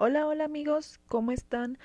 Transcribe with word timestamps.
Hola, 0.00 0.28
hola 0.28 0.44
amigos, 0.44 1.00
¿cómo 1.08 1.32
están? 1.32 1.76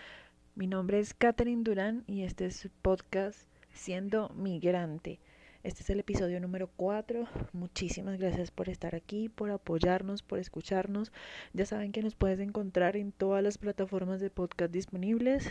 Mi 0.54 0.68
nombre 0.68 1.00
es 1.00 1.16
Katherine 1.16 1.64
Durán 1.64 2.04
y 2.06 2.22
este 2.22 2.46
es 2.46 2.58
su 2.58 2.70
podcast 2.70 3.48
Siendo 3.74 4.30
Migrante. 4.36 5.20
Este 5.64 5.82
es 5.82 5.90
el 5.90 6.00
episodio 6.00 6.40
número 6.40 6.70
4. 6.76 7.28
Muchísimas 7.54 8.20
gracias 8.20 8.52
por 8.52 8.70
estar 8.70 8.94
aquí, 8.94 9.30
por 9.30 9.50
apoyarnos, 9.50 10.22
por 10.22 10.38
escucharnos. 10.38 11.12
Ya 11.54 11.66
saben 11.66 11.92
que 11.92 12.04
nos 12.04 12.14
puedes 12.14 12.40
encontrar 12.40 12.98
en 12.98 13.14
todas 13.14 13.42
las 13.42 13.58
plataformas 13.58 14.20
de 14.22 14.30
podcast 14.30 14.72
disponibles. 14.72 15.50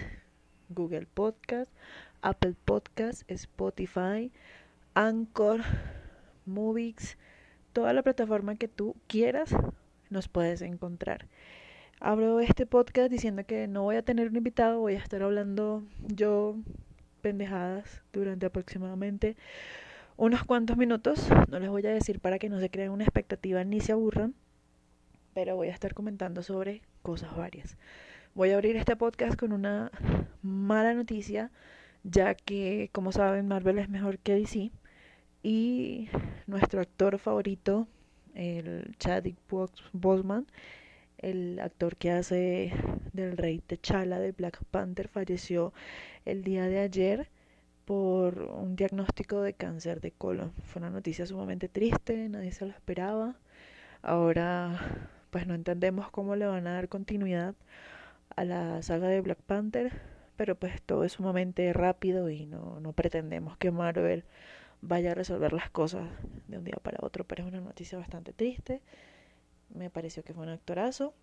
Google 0.68 1.08
Podcast, 1.12 1.72
Apple 2.20 2.54
Podcast, 2.64 3.28
Spotify, 3.28 4.30
Anchor, 4.94 5.62
Movix, 6.46 7.18
toda 7.72 7.92
la 7.92 8.04
plataforma 8.04 8.54
que 8.54 8.68
tú 8.68 8.94
quieras 9.08 9.52
nos 10.10 10.28
puedes 10.28 10.62
encontrar. 10.62 11.26
Abro 12.04 12.40
este 12.40 12.66
podcast 12.66 13.12
diciendo 13.12 13.44
que 13.46 13.68
no 13.68 13.84
voy 13.84 13.94
a 13.94 14.02
tener 14.02 14.28
un 14.28 14.34
invitado, 14.34 14.80
voy 14.80 14.94
a 14.96 14.98
estar 14.98 15.22
hablando 15.22 15.84
yo 16.08 16.56
pendejadas 17.20 18.02
durante 18.12 18.44
aproximadamente 18.44 19.36
unos 20.16 20.42
cuantos 20.42 20.76
minutos. 20.76 21.28
No 21.48 21.60
les 21.60 21.70
voy 21.70 21.86
a 21.86 21.90
decir 21.90 22.18
para 22.18 22.40
que 22.40 22.48
no 22.48 22.58
se 22.58 22.70
creen 22.70 22.90
una 22.90 23.04
expectativa 23.04 23.62
ni 23.62 23.78
se 23.78 23.92
aburran, 23.92 24.34
pero 25.32 25.54
voy 25.54 25.68
a 25.68 25.72
estar 25.72 25.94
comentando 25.94 26.42
sobre 26.42 26.82
cosas 27.02 27.36
varias. 27.36 27.76
Voy 28.34 28.50
a 28.50 28.54
abrir 28.54 28.74
este 28.74 28.96
podcast 28.96 29.38
con 29.38 29.52
una 29.52 29.92
mala 30.42 30.94
noticia, 30.94 31.52
ya 32.02 32.34
que, 32.34 32.90
como 32.90 33.12
saben, 33.12 33.46
Marvel 33.46 33.78
es 33.78 33.88
mejor 33.88 34.18
que 34.18 34.34
DC 34.34 34.72
y 35.44 36.08
nuestro 36.48 36.80
actor 36.80 37.20
favorito, 37.20 37.86
el 38.34 38.92
Chadwick 38.98 39.36
Boseman, 39.92 40.48
el 41.22 41.58
actor 41.60 41.96
que 41.96 42.10
hace 42.10 42.72
del 43.12 43.36
rey 43.36 43.60
T'Challa 43.60 44.18
de 44.18 44.32
Black 44.32 44.62
Panther, 44.70 45.08
falleció 45.08 45.72
el 46.24 46.44
día 46.44 46.66
de 46.66 46.80
ayer 46.80 47.28
por 47.84 48.42
un 48.42 48.76
diagnóstico 48.76 49.40
de 49.40 49.54
cáncer 49.54 50.00
de 50.00 50.12
colon. 50.12 50.52
Fue 50.64 50.80
una 50.80 50.90
noticia 50.90 51.26
sumamente 51.26 51.68
triste, 51.68 52.28
nadie 52.28 52.52
se 52.52 52.66
lo 52.66 52.72
esperaba. 52.72 53.36
Ahora, 54.02 55.08
pues 55.30 55.46
no 55.46 55.54
entendemos 55.54 56.10
cómo 56.10 56.36
le 56.36 56.46
van 56.46 56.66
a 56.66 56.74
dar 56.74 56.88
continuidad 56.88 57.54
a 58.36 58.44
la 58.44 58.82
saga 58.82 59.08
de 59.08 59.20
Black 59.20 59.40
Panther, 59.42 59.92
pero 60.36 60.56
pues 60.56 60.82
todo 60.82 61.04
es 61.04 61.12
sumamente 61.12 61.72
rápido 61.72 62.30
y 62.30 62.46
no, 62.46 62.80
no 62.80 62.92
pretendemos 62.92 63.56
que 63.58 63.70
Marvel 63.70 64.24
vaya 64.80 65.12
a 65.12 65.14
resolver 65.14 65.52
las 65.52 65.70
cosas 65.70 66.08
de 66.48 66.58
un 66.58 66.64
día 66.64 66.76
para 66.82 66.98
otro, 67.02 67.24
pero 67.24 67.44
es 67.44 67.48
una 67.48 67.60
noticia 67.60 67.98
bastante 67.98 68.32
triste. 68.32 68.80
Me 69.74 69.90
pareció 69.90 70.22
que 70.22 70.34
fue 70.34 70.42
un 70.42 70.50
actorazo 70.50 71.14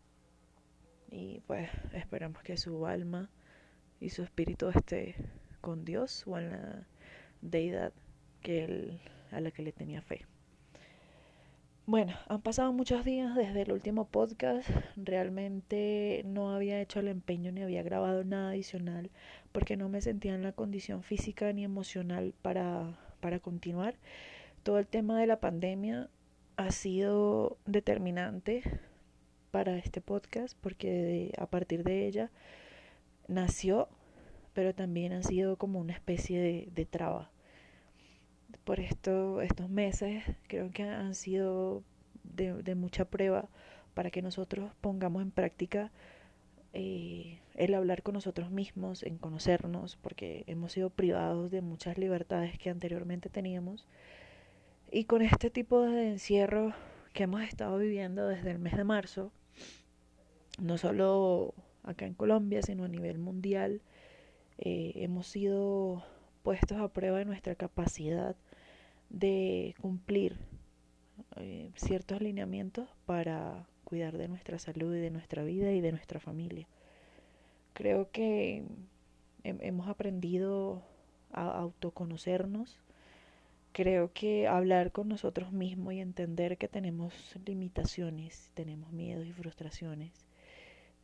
y 1.10 1.42
pues 1.48 1.70
esperamos 1.94 2.44
que 2.44 2.58
su 2.58 2.86
alma 2.86 3.30
y 4.00 4.10
su 4.10 4.24
espíritu 4.24 4.70
esté 4.70 5.16
con 5.62 5.86
Dios 5.86 6.24
o 6.28 6.38
en 6.38 6.52
la 6.52 6.88
deidad 7.42 7.94
que 8.42 8.64
él, 8.64 9.02
a 9.32 9.42
la 9.42 9.52
que 9.52 9.64
le 9.64 9.72
tenía 9.72 10.02
fe. 10.02 10.26
Bueno, 11.86 12.14
han 12.28 12.42
pasado 12.42 12.72
muchos 12.72 13.04
días 13.04 13.36
desde 13.36 13.64
el 13.64 13.72
último 13.72 14.06
podcast. 14.06 14.70
Realmente 14.96 16.22
no 16.26 16.54
había 16.54 16.80
hecho 16.82 17.00
el 17.00 17.08
empeño 17.08 17.52
ni 17.52 17.64
había 17.64 17.82
grabado 17.82 18.24
nada 18.24 18.52
adicional 18.52 19.10
porque 19.52 19.76
no 19.76 19.90
me 19.90 20.02
sentía 20.02 20.36
en 20.36 20.44
la 20.44 20.52
condición 20.52 21.02
física 21.02 21.52
ni 21.52 21.64
emocional 21.64 22.36
para 22.44 22.96
para 23.20 23.40
continuar. 23.40 23.96
Todo 24.64 24.80
el 24.80 24.88
tema 24.88 25.20
de 25.20 25.28
la 25.28 25.40
pandemia 25.40 26.10
ha 26.58 26.72
sido 26.72 27.58
determinante 27.66 28.64
para 29.52 29.78
este 29.78 30.02
podcast 30.02 30.58
porque 30.62 31.34
a 31.38 31.46
partir 31.46 31.84
de 31.84 32.08
ella 32.08 32.32
nació, 33.28 33.88
pero 34.54 34.74
también 34.74 35.14
ha 35.14 35.24
sido 35.24 35.58
como 35.58 35.80
una 35.80 35.94
especie 35.94 36.40
de, 36.40 36.70
de 36.74 36.86
traba. 36.86 37.32
Por 38.64 38.80
esto, 38.80 39.42
estos 39.42 39.70
meses 39.70 40.24
creo 40.48 40.72
que 40.72 40.84
han 40.84 41.16
sido 41.16 41.84
de, 42.24 42.62
de 42.64 42.76
mucha 42.76 43.06
prueba 43.06 43.50
para 43.94 44.12
que 44.12 44.22
nosotros 44.22 44.72
pongamos 44.82 45.22
en 45.22 45.32
práctica 45.32 45.92
eh, 46.74 47.40
el 47.56 47.74
hablar 47.74 48.04
con 48.04 48.14
nosotros 48.14 48.52
mismos, 48.52 49.04
en 49.04 49.18
conocernos, 49.18 49.98
porque 49.98 50.44
hemos 50.48 50.72
sido 50.74 50.90
privados 50.90 51.52
de 51.52 51.62
muchas 51.62 51.98
libertades 51.98 52.58
que 52.58 52.70
anteriormente 52.70 53.30
teníamos. 53.30 53.88
Y 54.92 55.06
con 55.06 55.22
este 55.22 55.50
tipo 55.50 55.82
de 55.82 56.10
encierro 56.10 56.74
que 57.14 57.24
hemos 57.24 57.42
estado 57.42 57.78
viviendo 57.78 58.28
desde 58.28 58.52
el 58.52 58.60
mes 58.60 58.78
de 58.78 58.84
marzo, 58.84 59.32
no 60.60 60.78
solo 60.78 61.54
acá 61.84 62.06
en 62.06 62.14
Colombia, 62.14 62.62
sino 62.62 62.84
a 62.84 62.88
nivel 62.88 63.18
mundial, 63.18 63.82
eh, 64.58 64.94
hemos 64.96 65.28
sido 65.28 66.04
puestos 66.44 66.78
a 66.80 66.88
prueba 66.90 67.20
de 67.20 67.26
nuestra 67.26 67.56
capacidad 67.56 68.36
de 69.10 69.76
cumplir 69.82 70.38
eh, 71.38 71.72
ciertos 71.76 72.22
lineamientos 72.22 72.88
para 73.06 73.66
cuidar 73.84 74.18
de 74.18 74.28
nuestra 74.28 74.60
salud 74.60 74.96
y 74.96 75.00
de 75.00 75.10
nuestra 75.10 75.44
vida 75.44 75.72
y 75.72 75.82
de 75.82 75.92
nuestra 75.92 76.20
familia. 76.20 76.68
Creo 77.74 78.12
que 78.12 78.64
hemos 79.44 79.88
aprendido 79.88 80.84
a 81.32 81.60
autoconocernos. 81.60 82.78
Creo 83.72 84.12
que 84.14 84.48
hablar 84.48 84.92
con 84.92 85.08
nosotros 85.08 85.52
mismos 85.52 85.94
y 85.94 86.00
entender 86.00 86.58
que 86.58 86.68
tenemos 86.68 87.14
limitaciones, 87.46 88.50
tenemos 88.54 88.92
miedos 88.92 89.28
y 89.28 89.32
frustraciones, 89.32 90.12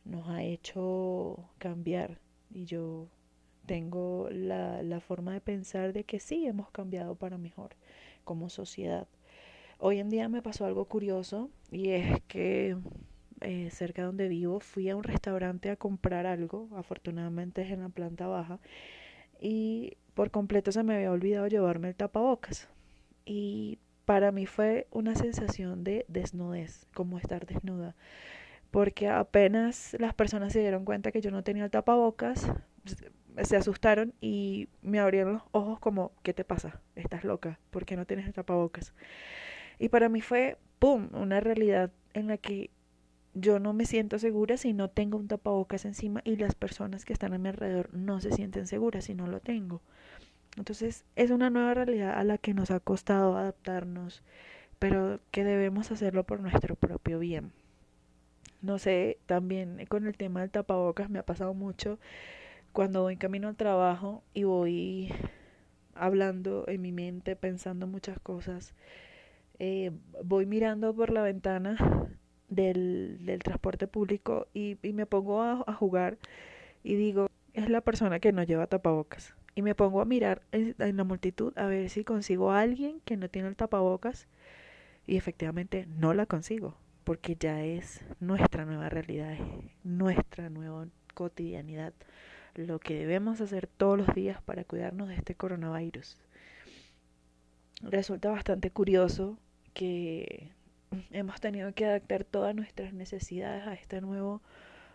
nos 0.06 0.28
ha 0.28 0.42
hecho 0.42 1.50
cambiar. 1.58 2.18
Y 2.50 2.64
yo 2.64 3.08
tengo 3.66 4.28
la, 4.30 4.82
la 4.82 5.00
forma 5.00 5.32
de 5.32 5.40
pensar 5.40 5.92
de 5.92 6.04
que 6.04 6.20
sí 6.20 6.46
hemos 6.46 6.70
cambiado 6.70 7.14
para 7.16 7.38
mejor 7.38 7.70
como 8.24 8.48
sociedad. 8.48 9.06
Hoy 9.78 9.98
en 9.98 10.08
día 10.08 10.28
me 10.28 10.42
pasó 10.42 10.64
algo 10.64 10.86
curioso 10.86 11.50
y 11.70 11.90
es 11.90 12.20
que 12.28 12.76
eh, 13.42 13.68
cerca 13.70 14.02
de 14.02 14.06
donde 14.06 14.28
vivo 14.28 14.60
fui 14.60 14.88
a 14.88 14.96
un 14.96 15.02
restaurante 15.02 15.70
a 15.70 15.76
comprar 15.76 16.26
algo, 16.26 16.68
afortunadamente 16.74 17.62
es 17.62 17.70
en 17.70 17.82
la 17.82 17.90
planta 17.90 18.26
baja, 18.26 18.58
y 19.40 19.98
por 20.14 20.30
completo 20.30 20.72
se 20.72 20.82
me 20.82 20.96
había 20.96 21.12
olvidado 21.12 21.46
llevarme 21.46 21.88
el 21.88 21.94
tapabocas. 21.94 22.68
Y 23.26 23.78
para 24.06 24.32
mí 24.32 24.46
fue 24.46 24.86
una 24.90 25.14
sensación 25.14 25.84
de 25.84 26.06
desnudez, 26.08 26.86
como 26.94 27.18
estar 27.18 27.46
desnuda, 27.46 27.94
porque 28.76 29.08
apenas 29.08 29.96
las 29.98 30.12
personas 30.12 30.52
se 30.52 30.60
dieron 30.60 30.84
cuenta 30.84 31.10
que 31.10 31.22
yo 31.22 31.30
no 31.30 31.42
tenía 31.42 31.64
el 31.64 31.70
tapabocas, 31.70 32.46
se 33.42 33.56
asustaron 33.56 34.12
y 34.20 34.68
me 34.82 35.00
abrieron 35.00 35.32
los 35.32 35.42
ojos 35.52 35.80
como, 35.80 36.12
¿qué 36.22 36.34
te 36.34 36.44
pasa? 36.44 36.82
¿Estás 36.94 37.24
loca? 37.24 37.58
¿Por 37.70 37.86
qué 37.86 37.96
no 37.96 38.04
tienes 38.04 38.26
el 38.26 38.34
tapabocas? 38.34 38.92
Y 39.78 39.88
para 39.88 40.10
mí 40.10 40.20
fue, 40.20 40.58
¡pum!, 40.78 41.08
una 41.14 41.40
realidad 41.40 41.90
en 42.12 42.26
la 42.26 42.36
que 42.36 42.68
yo 43.32 43.60
no 43.60 43.72
me 43.72 43.86
siento 43.86 44.18
segura 44.18 44.58
si 44.58 44.74
no 44.74 44.90
tengo 44.90 45.16
un 45.16 45.28
tapabocas 45.28 45.86
encima 45.86 46.20
y 46.22 46.36
las 46.36 46.54
personas 46.54 47.06
que 47.06 47.14
están 47.14 47.32
a 47.32 47.38
mi 47.38 47.48
alrededor 47.48 47.94
no 47.94 48.20
se 48.20 48.30
sienten 48.30 48.66
seguras 48.66 49.06
si 49.06 49.14
no 49.14 49.26
lo 49.26 49.40
tengo. 49.40 49.80
Entonces 50.58 51.06
es 51.16 51.30
una 51.30 51.48
nueva 51.48 51.72
realidad 51.72 52.12
a 52.18 52.24
la 52.24 52.36
que 52.36 52.52
nos 52.52 52.70
ha 52.70 52.80
costado 52.80 53.38
adaptarnos, 53.38 54.22
pero 54.78 55.20
que 55.30 55.44
debemos 55.44 55.92
hacerlo 55.92 56.24
por 56.24 56.40
nuestro 56.40 56.76
propio 56.76 57.18
bien. 57.18 57.52
No 58.62 58.78
sé, 58.78 59.18
también 59.26 59.84
con 59.88 60.06
el 60.06 60.16
tema 60.16 60.40
del 60.40 60.50
tapabocas 60.50 61.10
me 61.10 61.18
ha 61.18 61.26
pasado 61.26 61.54
mucho 61.54 61.98
cuando 62.72 63.02
voy 63.02 63.16
camino 63.16 63.48
al 63.48 63.56
trabajo 63.56 64.22
y 64.34 64.44
voy 64.44 65.12
hablando 65.94 66.64
en 66.68 66.82
mi 66.82 66.92
mente, 66.92 67.36
pensando 67.36 67.86
muchas 67.86 68.18
cosas 68.20 68.74
eh, 69.58 69.90
voy 70.24 70.46
mirando 70.46 70.94
por 70.94 71.10
la 71.10 71.22
ventana 71.22 71.76
del, 72.48 73.18
del 73.24 73.42
transporte 73.42 73.86
público 73.86 74.48
y, 74.52 74.76
me 74.82 75.06
pongo 75.06 75.42
a, 75.42 75.64
a, 75.66 75.72
jugar 75.72 76.18
y 76.84 76.96
digo, 76.96 77.28
es 77.54 77.70
la 77.70 77.80
persona 77.80 78.20
que 78.20 78.32
no 78.32 78.42
lleva 78.42 78.66
tapabocas. 78.66 79.34
Y 79.54 79.62
me 79.62 79.74
pongo 79.74 80.02
a 80.02 80.04
mirar 80.04 80.42
en, 80.52 80.74
en 80.78 80.96
la 80.98 81.04
multitud 81.04 81.56
a 81.56 81.66
ver 81.66 81.88
si 81.88 82.04
consigo 82.04 82.50
a 82.52 82.60
alguien 82.60 83.00
que 83.06 83.16
no 83.16 83.30
tiene 83.30 83.48
el 83.48 83.56
tapabocas 83.56 84.28
y 85.06 85.16
efectivamente 85.16 85.86
no 85.98 86.12
la 86.12 86.26
consigo 86.26 86.76
porque 87.06 87.36
ya 87.38 87.62
es 87.62 88.04
nuestra 88.18 88.64
nueva 88.64 88.88
realidad, 88.88 89.38
nuestra 89.84 90.50
nueva 90.50 90.88
cotidianidad, 91.14 91.94
lo 92.56 92.80
que 92.80 92.98
debemos 92.98 93.40
hacer 93.40 93.68
todos 93.68 93.96
los 93.96 94.12
días 94.12 94.42
para 94.42 94.64
cuidarnos 94.64 95.06
de 95.06 95.14
este 95.14 95.36
coronavirus. 95.36 96.18
Resulta 97.80 98.28
bastante 98.28 98.72
curioso 98.72 99.38
que 99.72 100.50
hemos 101.12 101.40
tenido 101.40 101.72
que 101.74 101.86
adaptar 101.86 102.24
todas 102.24 102.56
nuestras 102.56 102.92
necesidades 102.92 103.64
a 103.68 103.74
este 103.74 104.00
nuevo 104.00 104.42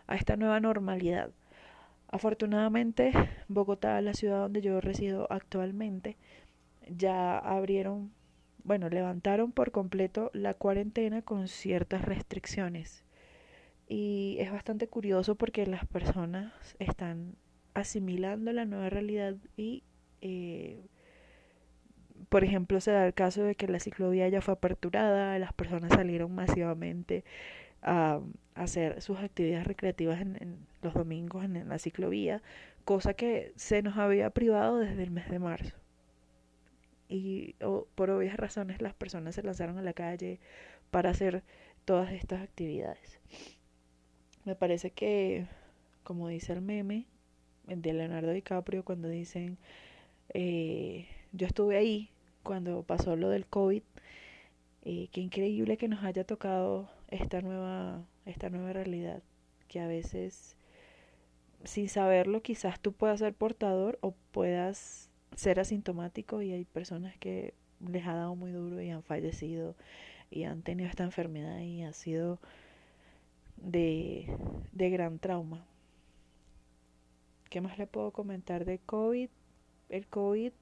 a 0.06 0.16
esta 0.16 0.36
nueva 0.36 0.60
normalidad. 0.60 1.30
Afortunadamente, 2.08 3.12
Bogotá, 3.48 3.98
la 4.02 4.12
ciudad 4.12 4.40
donde 4.40 4.60
yo 4.60 4.82
resido 4.82 5.26
actualmente, 5.30 6.18
ya 6.94 7.38
abrieron, 7.38 8.12
bueno, 8.64 8.88
levantaron 8.88 9.52
por 9.52 9.72
completo 9.72 10.30
la 10.34 10.54
cuarentena 10.54 11.22
con 11.22 11.48
ciertas 11.48 12.04
restricciones. 12.04 13.04
y 13.88 14.36
es 14.40 14.50
bastante 14.52 14.88
curioso 14.88 15.34
porque 15.34 15.66
las 15.66 15.86
personas 15.86 16.52
están 16.78 17.36
asimilando 17.74 18.52
la 18.52 18.64
nueva 18.64 18.90
realidad 18.90 19.36
y 19.56 19.82
eh, 20.20 20.80
por 22.28 22.44
ejemplo 22.44 22.80
se 22.80 22.92
da 22.92 23.06
el 23.06 23.14
caso 23.14 23.42
de 23.44 23.54
que 23.54 23.68
la 23.68 23.80
ciclovía 23.80 24.28
ya 24.28 24.40
fue 24.40 24.54
aperturada, 24.54 25.38
las 25.38 25.52
personas 25.52 25.92
salieron 25.92 26.34
masivamente 26.34 27.24
a, 27.82 28.20
hacer 28.54 29.00
sus 29.02 29.18
actividades 29.18 29.66
recreativas 29.66 30.20
en, 30.20 30.66
los 30.82 30.94
domingos 30.94 31.44
en, 31.44 31.68
la 31.68 31.78
ciclovía, 31.78 32.42
cosa 32.84 33.14
que 33.14 33.52
se 33.56 33.82
nos 33.82 33.96
había 33.96 34.30
privado 34.30 34.78
desde 34.78 35.02
el 35.02 35.10
mes 35.10 35.28
de 35.30 35.38
marzo. 35.38 35.76
Y 37.12 37.56
por 37.94 38.08
obvias 38.08 38.38
razones 38.38 38.80
las 38.80 38.94
personas 38.94 39.34
se 39.34 39.42
lanzaron 39.42 39.76
a 39.76 39.82
la 39.82 39.92
calle 39.92 40.40
para 40.90 41.10
hacer 41.10 41.42
todas 41.84 42.10
estas 42.12 42.40
actividades. 42.40 43.20
Me 44.46 44.56
parece 44.56 44.92
que, 44.92 45.46
como 46.04 46.28
dice 46.28 46.54
el 46.54 46.62
meme 46.62 47.04
de 47.66 47.92
Leonardo 47.92 48.30
DiCaprio, 48.30 48.82
cuando 48.82 49.08
dicen, 49.08 49.58
eh, 50.32 51.06
yo 51.32 51.46
estuve 51.46 51.76
ahí 51.76 52.08
cuando 52.42 52.82
pasó 52.82 53.14
lo 53.14 53.28
del 53.28 53.46
COVID, 53.46 53.82
eh, 54.84 55.08
qué 55.12 55.20
increíble 55.20 55.76
que 55.76 55.88
nos 55.88 56.02
haya 56.04 56.24
tocado 56.24 56.88
esta 57.08 57.42
nueva, 57.42 58.06
esta 58.24 58.48
nueva 58.48 58.72
realidad, 58.72 59.22
que 59.68 59.80
a 59.80 59.86
veces 59.86 60.56
sin 61.64 61.90
saberlo 61.90 62.42
quizás 62.42 62.80
tú 62.80 62.92
puedas 62.92 63.20
ser 63.20 63.34
portador 63.34 63.98
o 64.00 64.14
puedas 64.30 65.11
ser 65.36 65.60
asintomático 65.60 66.42
y 66.42 66.52
hay 66.52 66.64
personas 66.64 67.16
que 67.18 67.54
les 67.80 68.06
ha 68.06 68.14
dado 68.14 68.34
muy 68.36 68.52
duro 68.52 68.80
y 68.80 68.90
han 68.90 69.02
fallecido 69.02 69.74
y 70.30 70.44
han 70.44 70.62
tenido 70.62 70.88
esta 70.88 71.04
enfermedad 71.04 71.60
y 71.60 71.82
ha 71.82 71.92
sido 71.92 72.38
de, 73.56 74.34
de 74.72 74.90
gran 74.90 75.18
trauma. 75.18 75.66
¿Qué 77.50 77.60
más 77.60 77.78
le 77.78 77.86
puedo 77.86 78.12
comentar 78.12 78.64
de 78.64 78.78
COVID? 78.78 79.28
El 79.90 80.06
COVID 80.06 80.52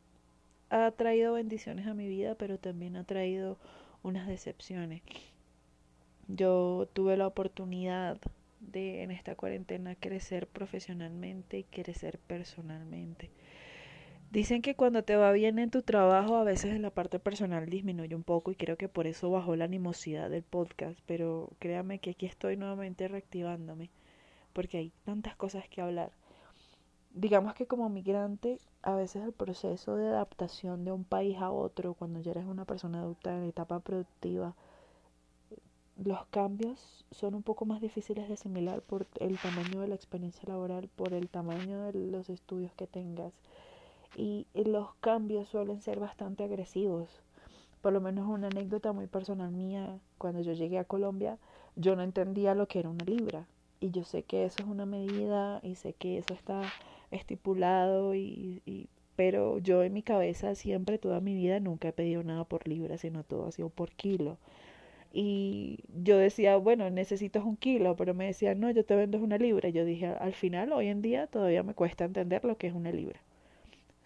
ha 0.70 0.90
traído 0.92 1.34
bendiciones 1.34 1.86
a 1.86 1.94
mi 1.94 2.08
vida, 2.08 2.34
pero 2.34 2.58
también 2.58 2.96
ha 2.96 3.04
traído 3.04 3.58
unas 4.02 4.26
decepciones. 4.26 5.02
Yo 6.26 6.88
tuve 6.92 7.16
la 7.16 7.26
oportunidad 7.26 8.18
de 8.60 9.02
en 9.02 9.10
esta 9.10 9.34
cuarentena 9.34 9.94
crecer 9.94 10.46
profesionalmente 10.46 11.58
y 11.58 11.64
crecer 11.64 12.18
personalmente. 12.18 13.30
Dicen 14.30 14.62
que 14.62 14.76
cuando 14.76 15.02
te 15.02 15.16
va 15.16 15.32
bien 15.32 15.58
en 15.58 15.70
tu 15.70 15.82
trabajo, 15.82 16.36
a 16.36 16.44
veces 16.44 16.78
la 16.78 16.90
parte 16.90 17.18
personal 17.18 17.66
disminuye 17.68 18.14
un 18.14 18.22
poco 18.22 18.52
y 18.52 18.54
creo 18.54 18.76
que 18.76 18.88
por 18.88 19.08
eso 19.08 19.28
bajó 19.28 19.56
la 19.56 19.64
animosidad 19.64 20.30
del 20.30 20.44
podcast, 20.44 21.00
pero 21.04 21.50
créame 21.58 21.98
que 21.98 22.10
aquí 22.10 22.26
estoy 22.26 22.56
nuevamente 22.56 23.08
reactivándome, 23.08 23.90
porque 24.52 24.78
hay 24.78 24.92
tantas 25.04 25.34
cosas 25.34 25.68
que 25.68 25.80
hablar. 25.80 26.12
Digamos 27.12 27.54
que 27.54 27.66
como 27.66 27.88
migrante, 27.88 28.60
a 28.82 28.94
veces 28.94 29.24
el 29.24 29.32
proceso 29.32 29.96
de 29.96 30.06
adaptación 30.06 30.84
de 30.84 30.92
un 30.92 31.02
país 31.02 31.38
a 31.38 31.50
otro, 31.50 31.94
cuando 31.94 32.20
ya 32.20 32.30
eres 32.30 32.44
una 32.44 32.64
persona 32.64 33.00
adulta 33.00 33.36
en 33.36 33.42
etapa 33.42 33.80
productiva, 33.80 34.54
los 35.96 36.24
cambios 36.26 37.04
son 37.10 37.34
un 37.34 37.42
poco 37.42 37.64
más 37.64 37.80
difíciles 37.80 38.28
de 38.28 38.34
asimilar 38.34 38.80
por 38.80 39.08
el 39.18 39.38
tamaño 39.38 39.80
de 39.80 39.88
la 39.88 39.96
experiencia 39.96 40.48
laboral, 40.48 40.88
por 40.94 41.14
el 41.14 41.28
tamaño 41.28 41.82
de 41.82 41.94
los 41.94 42.30
estudios 42.30 42.72
que 42.74 42.86
tengas 42.86 43.32
y 44.16 44.46
los 44.54 44.94
cambios 44.96 45.48
suelen 45.48 45.80
ser 45.80 46.00
bastante 46.00 46.44
agresivos. 46.44 47.08
Por 47.80 47.92
lo 47.94 48.00
menos 48.00 48.28
una 48.28 48.48
anécdota 48.48 48.92
muy 48.92 49.06
personal 49.06 49.50
mía, 49.50 49.98
cuando 50.18 50.42
yo 50.42 50.52
llegué 50.52 50.78
a 50.78 50.84
Colombia, 50.84 51.38
yo 51.76 51.96
no 51.96 52.02
entendía 52.02 52.54
lo 52.54 52.68
que 52.68 52.80
era 52.80 52.90
una 52.90 53.04
libra. 53.04 53.46
Y 53.80 53.90
yo 53.90 54.04
sé 54.04 54.22
que 54.22 54.44
eso 54.44 54.62
es 54.62 54.68
una 54.68 54.84
medida 54.84 55.60
y 55.62 55.76
sé 55.76 55.94
que 55.94 56.18
eso 56.18 56.34
está 56.34 56.62
estipulado, 57.10 58.14
y, 58.14 58.60
y, 58.66 58.88
pero 59.16 59.58
yo 59.58 59.82
en 59.82 59.94
mi 59.94 60.02
cabeza 60.02 60.54
siempre, 60.54 60.98
toda 60.98 61.20
mi 61.20 61.34
vida, 61.34 61.60
nunca 61.60 61.88
he 61.88 61.92
pedido 61.92 62.22
nada 62.22 62.44
por 62.44 62.68
libra, 62.68 62.98
sino 62.98 63.24
todo 63.24 63.46
ha 63.46 63.52
sido 63.52 63.70
por 63.70 63.90
kilo. 63.92 64.36
Y 65.12 65.80
yo 66.02 66.18
decía, 66.18 66.56
bueno, 66.56 66.90
necesitas 66.90 67.44
un 67.44 67.56
kilo, 67.56 67.96
pero 67.96 68.14
me 68.14 68.26
decían, 68.26 68.60
no, 68.60 68.70
yo 68.70 68.84
te 68.84 68.96
vendo 68.96 69.18
una 69.18 69.38
libra. 69.38 69.68
Y 69.70 69.72
yo 69.72 69.84
dije, 69.84 70.06
al 70.08 70.34
final, 70.34 70.72
hoy 70.72 70.88
en 70.88 71.02
día, 71.02 71.26
todavía 71.26 71.62
me 71.62 71.74
cuesta 71.74 72.04
entender 72.04 72.44
lo 72.44 72.56
que 72.58 72.68
es 72.68 72.74
una 72.74 72.92
libra 72.92 73.20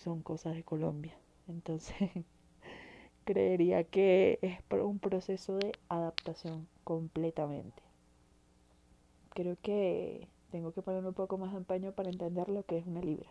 son 0.04 0.22
cosas 0.22 0.54
de 0.54 0.62
Colombia. 0.62 1.14
Entonces, 1.48 2.10
creería 3.24 3.84
que 3.84 4.38
es 4.42 4.58
un 4.70 4.98
proceso 4.98 5.56
de 5.56 5.72
adaptación 5.88 6.68
completamente. 6.84 7.82
Creo 9.30 9.56
que 9.62 10.28
tengo 10.50 10.72
que 10.72 10.82
poner 10.82 11.04
un 11.04 11.14
poco 11.14 11.38
más 11.38 11.52
de 11.52 11.58
empeño 11.58 11.92
para 11.92 12.10
entender 12.10 12.48
lo 12.48 12.64
que 12.64 12.78
es 12.78 12.86
una 12.86 13.00
libra. 13.00 13.28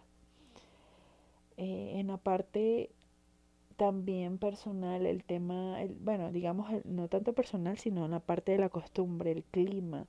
Eh, 1.57 1.93
en 1.99 2.07
la 2.07 2.17
parte 2.17 2.89
también 3.77 4.37
personal, 4.37 5.05
el 5.05 5.23
tema, 5.23 5.81
el, 5.81 5.93
bueno, 5.95 6.31
digamos, 6.31 6.69
no 6.85 7.07
tanto 7.07 7.33
personal, 7.33 7.77
sino 7.77 8.05
en 8.05 8.11
la 8.11 8.19
parte 8.19 8.53
de 8.53 8.57
la 8.59 8.69
costumbre, 8.69 9.31
el 9.31 9.43
clima. 9.43 10.05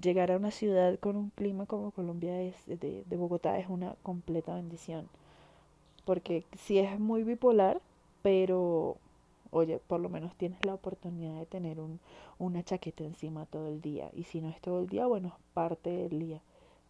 Llegar 0.00 0.30
a 0.32 0.36
una 0.36 0.50
ciudad 0.50 0.98
con 1.00 1.16
un 1.16 1.30
clima 1.30 1.66
como 1.66 1.90
Colombia 1.90 2.40
es, 2.42 2.54
de 2.66 3.04
Bogotá 3.16 3.58
es 3.58 3.68
una 3.68 3.96
completa 4.02 4.54
bendición 4.54 5.08
porque 6.04 6.44
sí 6.56 6.78
es 6.78 6.98
muy 6.98 7.22
bipolar, 7.22 7.80
pero 8.22 8.96
oye, 9.50 9.80
por 9.86 10.00
lo 10.00 10.08
menos 10.08 10.34
tienes 10.36 10.64
la 10.64 10.74
oportunidad 10.74 11.38
de 11.38 11.46
tener 11.46 11.78
un, 11.78 12.00
una 12.38 12.62
chaqueta 12.62 13.04
encima 13.04 13.46
todo 13.46 13.68
el 13.68 13.80
día. 13.80 14.10
Y 14.14 14.24
si 14.24 14.40
no 14.40 14.48
es 14.48 14.60
todo 14.60 14.80
el 14.80 14.88
día, 14.88 15.06
bueno, 15.06 15.28
es 15.28 15.34
parte 15.52 15.90
del 15.90 16.18
día. 16.18 16.40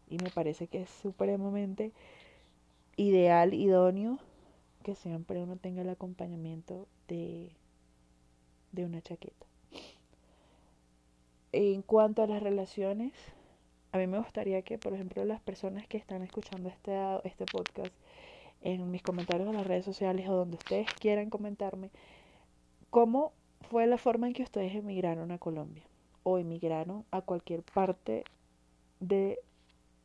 Y 0.08 0.18
me 0.18 0.30
parece 0.30 0.68
que 0.68 0.82
es 0.82 0.90
supremamente 0.90 1.92
ideal, 2.96 3.54
idóneo, 3.54 4.18
que 4.82 4.94
siempre 4.94 5.42
uno 5.42 5.56
tenga 5.56 5.82
el 5.82 5.88
acompañamiento 5.88 6.86
de, 7.08 7.50
de 8.72 8.84
una 8.84 9.02
chaqueta. 9.02 9.46
En 11.52 11.82
cuanto 11.82 12.22
a 12.22 12.26
las 12.26 12.42
relaciones, 12.42 13.12
a 13.92 13.98
mí 13.98 14.06
me 14.06 14.18
gustaría 14.18 14.62
que, 14.62 14.78
por 14.78 14.94
ejemplo, 14.94 15.24
las 15.24 15.40
personas 15.40 15.86
que 15.86 15.98
están 15.98 16.22
escuchando 16.22 16.68
este, 16.68 16.96
este 17.24 17.44
podcast 17.44 17.92
en 18.62 18.90
mis 18.90 19.02
comentarios 19.02 19.48
en 19.48 19.56
las 19.56 19.66
redes 19.66 19.84
sociales 19.84 20.28
o 20.28 20.34
donde 20.34 20.56
ustedes 20.56 20.86
quieran 20.94 21.30
comentarme 21.30 21.90
cómo 22.90 23.32
fue 23.70 23.86
la 23.86 23.98
forma 23.98 24.26
en 24.26 24.34
que 24.34 24.42
ustedes 24.42 24.74
emigraron 24.74 25.30
a 25.32 25.38
Colombia 25.38 25.84
o 26.22 26.38
emigraron 26.38 27.04
a 27.10 27.22
cualquier 27.22 27.62
parte 27.62 28.24
del 29.00 29.38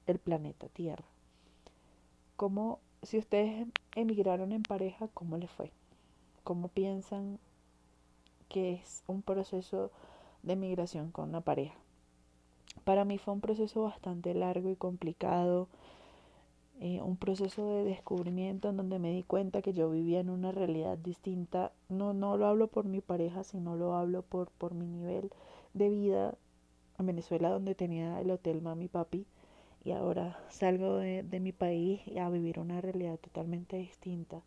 el 0.08 0.20
planeta 0.20 0.68
Tierra. 0.70 1.06
Cómo, 2.36 2.80
si 3.04 3.18
ustedes 3.18 3.68
emigraron 3.96 4.52
en 4.52 4.64
pareja, 4.64 5.08
¿cómo 5.14 5.38
les 5.38 5.52
fue? 5.52 5.72
¿Cómo 6.44 6.70
piensan 6.70 7.40
que 8.48 8.76
es 8.76 9.04
un 9.08 9.22
proceso 9.22 9.92
de 10.44 10.56
migración 10.56 11.12
con 11.12 11.30
una 11.30 11.42
pareja? 11.42 11.76
Para 12.86 13.04
mí 13.04 13.18
fue 13.18 13.34
un 13.34 13.42
proceso 13.42 13.84
bastante 13.84 14.34
largo 14.34 14.70
y 14.70 14.76
complicado 14.76 15.68
eh, 16.80 17.02
un 17.02 17.18
proceso 17.18 17.70
de 17.76 17.84
descubrimiento 17.84 18.70
en 18.70 18.78
donde 18.78 19.00
me 19.00 19.12
di 19.12 19.24
cuenta 19.24 19.62
que 19.62 19.74
yo 19.74 19.90
vivía 19.92 20.20
en 20.20 20.30
una 20.30 20.52
realidad 20.52 20.98
distinta. 20.98 21.72
No, 21.90 22.14
no 22.14 22.38
lo 22.38 22.48
hablo 22.48 22.68
por 22.68 22.86
mi 22.86 23.02
pareja, 23.02 23.44
sino 23.44 23.76
lo 23.76 23.96
hablo 23.96 24.22
por, 24.24 24.52
por 24.52 24.74
mi 24.74 24.86
nivel 24.88 25.32
de 25.74 25.90
vida 25.90 26.36
en 27.00 27.06
Venezuela, 27.08 27.50
donde 27.50 27.76
tenía 27.76 28.22
el 28.22 28.32
hotel 28.32 28.62
Mami 28.62 28.88
Papi, 28.88 29.26
y 29.86 29.92
ahora 29.92 30.40
salgo 30.50 30.98
de, 30.98 31.24
de 31.24 31.40
mi 31.40 31.52
país 31.54 32.02
a 32.18 32.30
vivir 32.30 32.60
una 32.60 32.82
realidad 32.82 33.18
totalmente 33.20 33.78
distinta. 33.78 34.42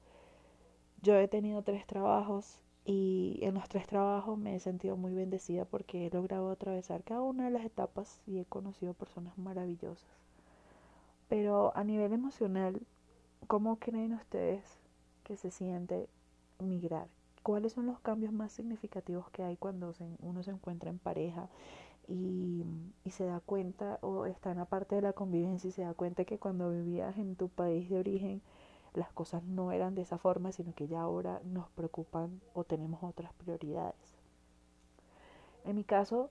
Yo 1.03 1.17
he 1.19 1.27
tenido 1.29 1.63
tres 1.63 1.85
trabajos 1.87 2.61
y 2.85 3.41
en 3.43 3.55
los 3.55 3.69
tres 3.69 3.87
trabajos 3.87 4.39
me 4.39 4.55
he 4.55 4.61
sentido 4.61 4.97
muy 4.97 5.13
bendecida 5.15 5.65
porque 5.65 6.07
he 6.07 6.11
logrado 6.11 6.51
atravesar 6.51 7.03
cada 7.03 7.23
una 7.23 7.45
de 7.47 7.51
las 7.51 7.65
etapas 7.65 8.21
y 8.27 8.39
he 8.39 8.45
conocido 8.45 8.95
personas 8.95 9.37
maravillosas. 9.37 10.09
Pero 11.31 11.73
a 11.77 11.85
nivel 11.85 12.13
emocional, 12.13 12.83
¿cómo 13.47 13.79
creen 13.79 14.15
ustedes 14.15 14.65
que 15.23 15.37
se 15.37 15.53
siente 15.53 16.09
migrar? 16.59 17.07
¿Cuáles 17.45 17.73
son 17.73 17.87
los 17.87 18.01
cambios 18.01 18.33
más 18.33 18.51
significativos 18.51 19.31
que 19.31 19.45
hay 19.45 19.57
cuando 19.57 19.95
uno 20.19 20.43
se 20.43 20.51
encuentra 20.51 20.91
en 20.91 20.99
pareja 20.99 21.49
y, 22.09 22.65
y, 23.05 23.11
se 23.13 23.27
da 23.27 23.39
cuenta 23.39 24.01
o 24.03 24.27
está 24.27 24.51
en 24.51 24.59
la 24.59 24.65
parte 24.65 24.97
de 24.97 25.03
la 25.03 25.13
convivencia 25.13 25.69
y 25.69 25.73
se 25.73 25.83
da 25.83 25.95
cuenta 25.95 26.25
que 26.25 26.41
cuando 26.41 26.73
vivías 26.73 27.17
en 27.17 27.37
tu 27.37 27.49
país 27.49 27.89
de 27.89 28.01
origen 28.01 28.43
las 28.95 29.13
cosas 29.13 29.45
no 29.45 29.71
eran 29.71 29.95
de 29.95 30.03
esa 30.03 30.19
forma, 30.19 30.51
sino 30.51 30.75
que 30.75 30.89
ya 30.89 31.01
ahora 31.01 31.41
nos 31.45 31.69
preocupan 31.71 32.41
o 32.55 32.65
tenemos 32.65 33.05
otras 33.05 33.33
prioridades? 33.35 34.19
En 35.65 35.77
mi 35.77 35.85
caso, 35.85 36.31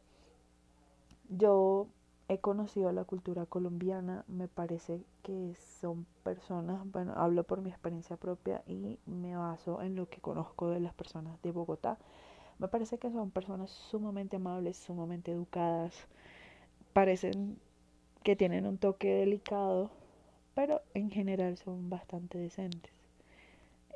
yo 1.30 1.88
he 2.30 2.38
conocido 2.38 2.92
la 2.92 3.06
cultura 3.06 3.48
colombiana, 3.48 4.24
me 4.28 4.48
parece 4.48 5.02
que 5.24 5.56
son 5.82 6.06
personas, 6.24 6.80
bueno, 6.92 7.14
hablo 7.18 7.44
por 7.44 7.62
mi 7.62 7.72
experiencia 7.72 8.18
propia 8.18 8.62
y 8.68 9.00
me 9.08 9.36
baso 9.36 9.82
en 9.82 9.96
lo 9.96 10.08
que 10.08 10.22
conozco 10.22 10.70
de 10.70 10.80
las 10.80 10.94
personas 10.94 11.42
de 11.42 11.52
Bogotá. 11.52 11.98
Me 12.60 12.68
parece 12.68 13.00
que 13.00 13.12
son 13.12 13.32
personas 13.32 13.72
sumamente 13.72 14.36
amables, 14.36 14.78
sumamente 14.78 15.32
educadas, 15.32 16.08
parecen 16.94 17.58
que 18.24 18.36
tienen 18.36 18.68
un 18.68 18.78
toque 18.78 19.08
delicado, 19.16 19.90
pero 20.54 20.82
en 20.94 21.10
general 21.10 21.58
son 21.58 21.90
bastante 21.90 22.38
decentes. 22.38 22.92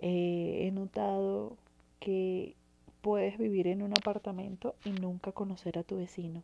Eh, 0.02 0.68
he 0.68 0.72
notado 0.72 1.56
que 2.00 2.56
puedes 3.02 3.38
vivir 3.38 3.68
en 3.68 3.84
un 3.84 3.92
apartamento 3.92 4.74
y 4.86 4.92
nunca 4.92 5.32
conocer 5.34 5.78
a 5.78 5.84
tu 5.84 5.98
vecino, 5.98 6.42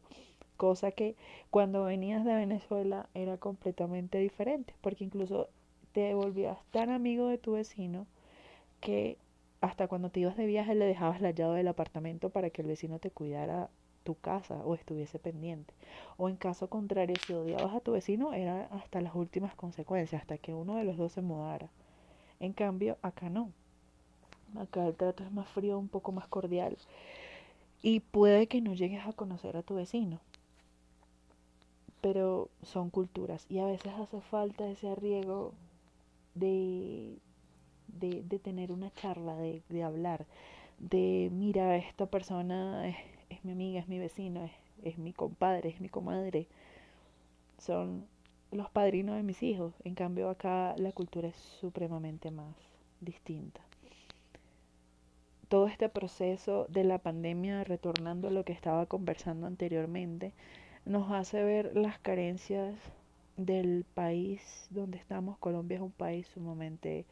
cosa 0.59 0.91
que 0.91 1.15
cuando 1.49 1.85
venías 1.85 2.25
de 2.25 2.35
Venezuela 2.35 3.07
era 3.13 3.37
completamente 3.37 4.17
diferente, 4.17 4.75
porque 4.81 5.05
incluso 5.05 5.47
te 5.93 6.13
volvías 6.13 6.57
tan 6.71 6.89
amigo 6.89 7.27
de 7.27 7.37
tu 7.37 7.53
vecino 7.53 8.05
que 8.81 9.17
hasta 9.61 9.87
cuando 9.87 10.09
te 10.09 10.19
ibas 10.19 10.35
de 10.35 10.45
viaje 10.45 10.75
le 10.75 10.83
dejabas 10.83 11.21
la 11.21 11.31
llave 11.31 11.57
del 11.57 11.69
apartamento 11.69 12.29
para 12.29 12.49
que 12.49 12.61
el 12.61 12.67
vecino 12.67 12.99
te 12.99 13.09
cuidara 13.09 13.69
tu 14.03 14.15
casa 14.15 14.55
o 14.65 14.75
estuviese 14.75 15.17
pendiente. 15.17 15.73
O 16.17 16.27
en 16.27 16.35
caso 16.35 16.67
contrario, 16.67 17.15
si 17.25 17.33
odiabas 17.33 17.73
a 17.73 17.79
tu 17.79 17.93
vecino, 17.93 18.33
era 18.33 18.65
hasta 18.65 18.99
las 18.99 19.15
últimas 19.15 19.55
consecuencias, 19.55 20.21
hasta 20.21 20.37
que 20.37 20.53
uno 20.53 20.75
de 20.75 20.83
los 20.83 20.97
dos 20.97 21.13
se 21.13 21.21
mudara. 21.21 21.69
En 22.41 22.51
cambio, 22.51 22.97
acá 23.01 23.29
no. 23.29 23.51
Acá 24.59 24.85
el 24.87 24.95
trato 24.95 25.23
es 25.23 25.31
más 25.31 25.47
frío, 25.47 25.79
un 25.79 25.87
poco 25.87 26.11
más 26.11 26.27
cordial. 26.27 26.77
Y 27.81 28.01
puede 28.01 28.47
que 28.47 28.59
no 28.59 28.73
llegues 28.73 29.05
a 29.07 29.13
conocer 29.13 29.55
a 29.55 29.63
tu 29.63 29.75
vecino. 29.75 30.19
Pero 32.01 32.49
son 32.61 32.89
culturas 32.89 33.45
y 33.49 33.59
a 33.59 33.65
veces 33.65 33.91
hace 33.93 34.21
falta 34.21 34.69
ese 34.69 34.89
arriesgo 34.89 35.53
de, 36.35 37.17
de, 37.87 38.23
de 38.23 38.39
tener 38.39 38.71
una 38.71 38.91
charla, 38.93 39.35
de, 39.35 39.61
de 39.69 39.83
hablar, 39.83 40.25
de 40.79 41.29
mira, 41.31 41.75
esta 41.75 42.05
persona 42.05 42.87
es, 42.87 42.95
es 43.29 43.43
mi 43.43 43.51
amiga, 43.51 43.79
es 43.79 43.87
mi 43.87 43.99
vecino, 43.99 44.45
es, 44.45 44.51
es 44.83 44.97
mi 44.97 45.13
compadre, 45.13 45.69
es 45.69 45.81
mi 45.81 45.89
comadre. 45.89 46.47
Son 47.57 48.05
los 48.51 48.69
padrinos 48.69 49.15
de 49.15 49.23
mis 49.23 49.43
hijos. 49.43 49.73
En 49.83 49.95
cambio 49.95 50.29
acá 50.29 50.75
la 50.77 50.91
cultura 50.91 51.27
es 51.27 51.35
supremamente 51.35 52.31
más 52.31 52.55
distinta. 53.01 53.61
Todo 55.47 55.67
este 55.67 55.89
proceso 55.89 56.67
de 56.69 56.83
la 56.83 56.99
pandemia, 56.99 57.63
retornando 57.63 58.27
a 58.27 58.31
lo 58.31 58.45
que 58.45 58.53
estaba 58.53 58.85
conversando 58.85 59.47
anteriormente, 59.47 60.33
nos 60.89 61.11
hace 61.11 61.43
ver 61.43 61.77
las 61.77 61.99
carencias 61.99 62.75
del 63.37 63.85
país 63.93 64.41
donde 64.71 64.97
estamos. 64.97 65.37
Colombia 65.37 65.75
es 65.75 65.81
un 65.81 65.91
país 65.91 66.25
sumamente 66.33 67.05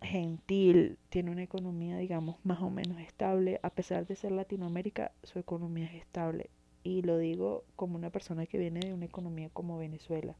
gentil, 0.00 0.98
tiene 1.08 1.32
una 1.32 1.42
economía, 1.42 1.96
digamos, 1.96 2.36
más 2.44 2.62
o 2.62 2.70
menos 2.70 3.00
estable. 3.00 3.58
A 3.64 3.70
pesar 3.70 4.06
de 4.06 4.14
ser 4.14 4.30
Latinoamérica, 4.30 5.10
su 5.24 5.40
economía 5.40 5.86
es 5.86 5.94
estable. 5.94 6.48
Y 6.84 7.02
lo 7.02 7.18
digo 7.18 7.64
como 7.74 7.96
una 7.96 8.10
persona 8.10 8.46
que 8.46 8.58
viene 8.58 8.78
de 8.78 8.94
una 8.94 9.06
economía 9.06 9.50
como 9.52 9.78
Venezuela. 9.78 10.36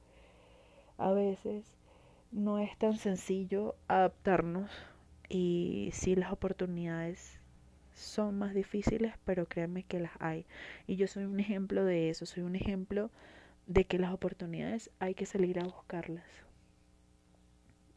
A 0.99 1.11
veces 1.11 1.65
no 2.31 2.61
es 2.61 2.79
tan 2.79 2.97
sencillo 2.97 3.75
adaptarnos 3.89 4.71
y 5.29 5.91
sí 5.93 6.15
las 6.15 6.31
oportunidades 6.31 7.42
son 7.95 8.39
más 8.39 8.55
difíciles, 8.55 9.15
pero 9.25 9.47
créanme 9.47 9.83
que 9.85 10.01
las 10.01 10.13
hay. 10.19 10.47
Y 10.87 10.97
yo 10.97 11.07
soy 11.07 11.25
un 11.25 11.41
ejemplo 11.41 11.85
de 11.85 12.11
eso, 12.11 12.27
soy 12.27 12.43
un 12.43 12.57
ejemplo 12.57 13.11
de 13.67 13.85
que 13.85 13.99
las 13.99 14.13
oportunidades 14.13 14.91
hay 14.99 15.15
que 15.15 15.27
salir 15.27 15.59
a 15.61 15.65
buscarlas. 15.65 16.27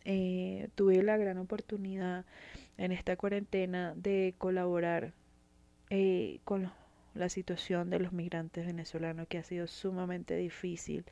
Eh, 0.06 0.70
tuve 0.75 1.02
la 1.02 1.18
gran 1.18 1.38
oportunidad 1.40 2.25
en 2.78 2.92
esta 2.92 3.16
cuarentena 3.16 3.94
de 3.96 4.36
colaborar 4.38 5.14
eh, 5.90 6.40
con 6.44 6.72
la 7.16 7.30
situación 7.30 7.90
de 7.90 8.00
los 8.00 8.12
migrantes 8.12 8.66
venezolanos 8.68 9.28
que 9.28 9.40
ha 9.40 9.44
sido 9.44 9.68
sumamente 9.68 10.36
difícil 10.36 11.06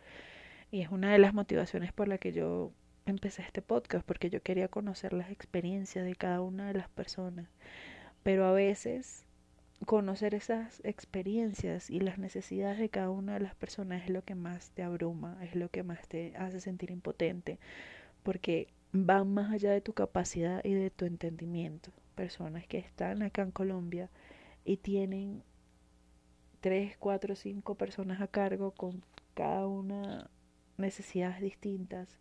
y 0.71 0.81
es 0.81 0.89
una 0.89 1.11
de 1.11 1.17
las 1.17 1.33
motivaciones 1.33 1.93
por 1.93 2.07
la 2.07 2.17
que 2.17 2.33
yo 2.33 2.71
empecé 3.05 3.41
este 3.41 3.61
podcast 3.61 4.05
porque 4.05 4.29
yo 4.29 4.41
quería 4.41 4.67
conocer 4.67 5.13
las 5.13 5.31
experiencias 5.31 6.05
de 6.05 6.15
cada 6.15 6.41
una 6.41 6.67
de 6.67 6.73
las 6.73 6.89
personas 6.89 7.47
pero 8.23 8.45
a 8.45 8.51
veces 8.51 9.25
conocer 9.85 10.33
esas 10.33 10.81
experiencias 10.85 11.89
y 11.89 11.99
las 11.99 12.17
necesidades 12.17 12.79
de 12.79 12.89
cada 12.89 13.09
una 13.09 13.33
de 13.33 13.41
las 13.41 13.55
personas 13.55 14.03
es 14.03 14.09
lo 14.09 14.23
que 14.23 14.35
más 14.35 14.71
te 14.71 14.83
abruma, 14.83 15.37
es 15.43 15.55
lo 15.55 15.69
que 15.69 15.83
más 15.83 16.07
te 16.07 16.35
hace 16.37 16.59
sentir 16.61 16.89
impotente, 16.91 17.59
porque 18.23 18.67
van 18.93 19.33
más 19.33 19.51
allá 19.51 19.71
de 19.71 19.81
tu 19.81 19.93
capacidad 19.93 20.63
y 20.63 20.73
de 20.73 20.89
tu 20.89 21.05
entendimiento. 21.05 21.91
Personas 22.15 22.65
que 22.67 22.77
están 22.77 23.23
acá 23.23 23.41
en 23.41 23.51
Colombia 23.51 24.09
y 24.63 24.77
tienen 24.77 25.43
tres, 26.61 26.95
cuatro, 26.97 27.35
cinco 27.35 27.75
personas 27.75 28.21
a 28.21 28.27
cargo 28.27 28.71
con 28.71 29.03
cada 29.33 29.67
una 29.67 30.29
necesidades 30.77 31.41
distintas 31.41 32.17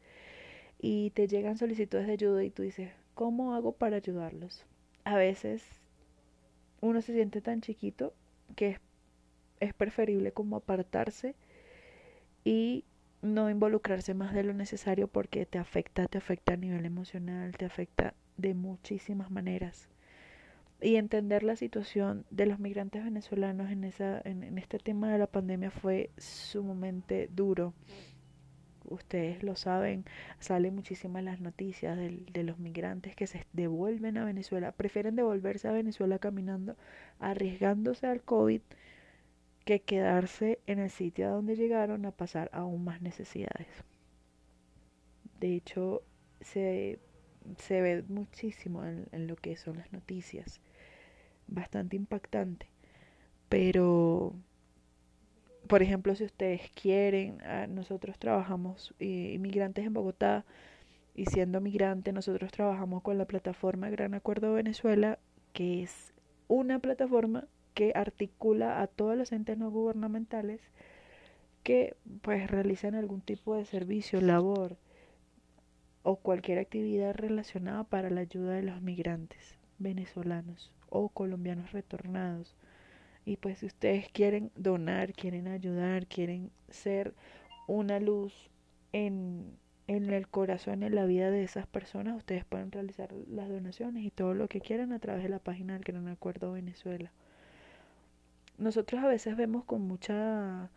y 0.78 1.10
te 1.10 1.28
llegan 1.28 1.58
solicitudes 1.58 2.06
de 2.06 2.14
ayuda 2.14 2.42
y 2.42 2.50
tú 2.50 2.62
dices, 2.62 2.90
¿cómo 3.14 3.54
hago 3.54 3.72
para 3.72 3.96
ayudarlos? 3.96 4.64
A 5.04 5.16
veces 5.16 5.81
uno 6.82 7.00
se 7.00 7.14
siente 7.14 7.40
tan 7.40 7.62
chiquito 7.62 8.12
que 8.54 8.68
es, 8.70 8.80
es 9.60 9.72
preferible 9.72 10.32
como 10.32 10.56
apartarse 10.56 11.34
y 12.44 12.84
no 13.22 13.48
involucrarse 13.48 14.14
más 14.14 14.34
de 14.34 14.42
lo 14.42 14.52
necesario 14.52 15.06
porque 15.06 15.46
te 15.46 15.58
afecta, 15.58 16.06
te 16.08 16.18
afecta 16.18 16.54
a 16.54 16.56
nivel 16.56 16.84
emocional, 16.84 17.56
te 17.56 17.64
afecta 17.64 18.14
de 18.36 18.52
muchísimas 18.52 19.30
maneras. 19.30 19.88
Y 20.80 20.96
entender 20.96 21.44
la 21.44 21.54
situación 21.54 22.26
de 22.30 22.46
los 22.46 22.58
migrantes 22.58 23.04
venezolanos 23.04 23.70
en, 23.70 23.84
esa, 23.84 24.20
en, 24.24 24.42
en 24.42 24.58
este 24.58 24.78
tema 24.78 25.12
de 25.12 25.18
la 25.18 25.28
pandemia 25.28 25.70
fue 25.70 26.10
sumamente 26.18 27.28
duro. 27.32 27.72
Ustedes 28.84 29.42
lo 29.42 29.56
saben, 29.56 30.04
salen 30.38 30.74
muchísimas 30.74 31.22
las 31.24 31.40
noticias 31.40 31.96
de, 31.96 32.24
de 32.32 32.42
los 32.42 32.58
migrantes 32.58 33.14
que 33.16 33.26
se 33.26 33.46
devuelven 33.52 34.18
a 34.18 34.24
Venezuela, 34.24 34.72
prefieren 34.72 35.16
devolverse 35.16 35.68
a 35.68 35.72
Venezuela 35.72 36.18
caminando, 36.18 36.76
arriesgándose 37.18 38.06
al 38.06 38.22
COVID 38.22 38.60
que 39.64 39.80
quedarse 39.80 40.60
en 40.66 40.78
el 40.78 40.90
sitio 40.90 41.28
a 41.28 41.30
donde 41.30 41.56
llegaron 41.56 42.04
a 42.06 42.10
pasar 42.10 42.50
aún 42.52 42.84
más 42.84 43.00
necesidades. 43.00 43.68
De 45.40 45.54
hecho, 45.54 46.02
se, 46.40 46.98
se 47.58 47.80
ve 47.80 48.04
muchísimo 48.08 48.84
en, 48.84 49.06
en, 49.12 49.26
lo 49.26 49.36
que 49.36 49.56
son 49.56 49.76
las 49.76 49.92
noticias, 49.92 50.60
bastante 51.46 51.96
impactante. 51.96 52.66
Pero, 53.48 54.34
por 55.72 55.82
ejemplo, 55.82 56.14
si 56.14 56.24
ustedes 56.24 56.70
quieren, 56.74 57.40
ah, 57.46 57.66
nosotros 57.66 58.18
trabajamos 58.18 58.94
eh, 58.98 59.32
inmigrantes 59.34 59.86
en 59.86 59.94
Bogotá 59.94 60.44
y 61.14 61.24
siendo 61.24 61.62
migrante, 61.62 62.12
nosotros 62.12 62.52
trabajamos 62.52 63.00
con 63.00 63.16
la 63.16 63.24
plataforma 63.24 63.88
Gran 63.88 64.12
Acuerdo 64.12 64.52
Venezuela, 64.52 65.18
que 65.54 65.82
es 65.82 66.12
una 66.46 66.78
plataforma 66.78 67.46
que 67.72 67.92
articula 67.94 68.82
a 68.82 68.86
todos 68.86 69.16
los 69.16 69.32
entes 69.32 69.56
no 69.56 69.70
gubernamentales 69.70 70.60
que 71.62 71.96
pues 72.20 72.50
realizan 72.50 72.94
algún 72.94 73.22
tipo 73.22 73.56
de 73.56 73.64
servicio, 73.64 74.20
labor 74.20 74.76
o 76.02 76.16
cualquier 76.16 76.58
actividad 76.58 77.14
relacionada 77.14 77.84
para 77.84 78.10
la 78.10 78.20
ayuda 78.20 78.52
de 78.52 78.62
los 78.62 78.82
migrantes 78.82 79.56
venezolanos 79.78 80.70
o 80.90 81.08
colombianos 81.08 81.72
retornados. 81.72 82.54
Y 83.24 83.36
pues 83.36 83.58
si 83.58 83.66
ustedes 83.66 84.08
quieren 84.10 84.50
donar, 84.56 85.12
quieren 85.12 85.48
ayudar, 85.48 86.06
quieren 86.06 86.50
ser 86.68 87.14
una 87.66 88.00
luz 88.00 88.50
en, 88.92 89.56
en 89.86 90.10
el 90.10 90.28
corazón, 90.28 90.82
en 90.82 90.94
la 90.94 91.06
vida 91.06 91.30
de 91.30 91.44
esas 91.44 91.66
personas, 91.66 92.16
ustedes 92.16 92.44
pueden 92.44 92.72
realizar 92.72 93.12
las 93.28 93.48
donaciones 93.48 94.04
y 94.04 94.10
todo 94.10 94.34
lo 94.34 94.48
que 94.48 94.60
quieran 94.60 94.92
a 94.92 94.98
través 94.98 95.22
de 95.22 95.28
la 95.28 95.38
página 95.38 95.74
del 95.74 95.82
Gran 95.82 96.08
Acuerdo 96.08 96.52
Venezuela 96.52 97.12
nosotros 98.58 99.02
a 99.02 99.08
veces 99.08 99.36
vemos 99.36 99.64
con 99.64 99.82
mucha 99.82 100.70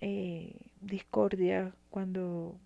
eh, 0.00 0.54
discordia 0.80 1.72
cuando 1.90 2.58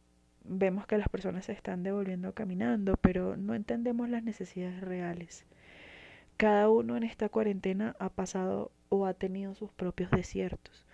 vemos 0.45 0.87
que 0.87 0.99
las 0.99 1.09
personas 1.09 1.47
se 1.47 1.53
están 1.53 1.83
devolviendo 1.83 2.33
caminando, 2.35 2.97
pero 3.01 3.37
no 3.37 3.55
entendemos 3.55 4.09
las 4.09 4.23
necesidades 4.23 4.81
reales. 4.81 5.45
Cada 6.41 6.71
uno 6.71 6.97
en 6.97 7.03
esta 7.03 7.29
cuarentena 7.29 7.95
ha 7.99 8.09
pasado 8.09 8.73
o 8.89 9.05
ha 9.05 9.13
tenido 9.13 9.55
sus 9.55 9.71
propios 9.73 10.11
desiertos. 10.11 10.87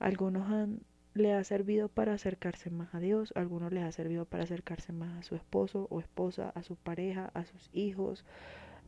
Algunos 0.00 0.50
han, 0.50 0.80
le 1.14 1.32
ha 1.32 1.44
servido 1.44 1.88
para 1.88 2.14
acercarse 2.14 2.70
más 2.70 2.92
a 2.92 2.98
Dios, 2.98 3.32
algunos 3.36 3.72
les 3.72 3.84
ha 3.84 3.92
servido 3.92 4.24
para 4.24 4.42
acercarse 4.42 4.92
más 4.92 5.16
a 5.16 5.22
su 5.22 5.36
esposo 5.36 5.86
o 5.90 6.00
esposa, 6.00 6.50
a 6.56 6.64
su 6.64 6.74
pareja, 6.74 7.30
a 7.34 7.44
sus 7.44 7.70
hijos, 7.72 8.24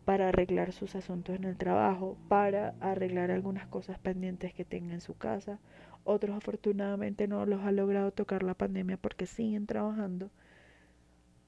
para 0.04 0.30
arreglar 0.30 0.72
sus 0.72 0.96
asuntos 0.96 1.36
en 1.36 1.44
el 1.44 1.56
trabajo, 1.56 2.18
para 2.26 2.74
arreglar 2.80 3.30
algunas 3.30 3.68
cosas 3.68 3.96
pendientes 4.00 4.52
que 4.52 4.64
tenga 4.64 4.94
en 4.94 5.02
su 5.02 5.16
casa. 5.16 5.60
Otros 6.02 6.36
afortunadamente 6.36 7.28
no 7.28 7.46
los 7.46 7.62
ha 7.62 7.70
logrado 7.70 8.10
tocar 8.10 8.42
la 8.42 8.54
pandemia 8.54 8.96
porque 8.96 9.26
siguen 9.26 9.66
trabajando. 9.66 10.32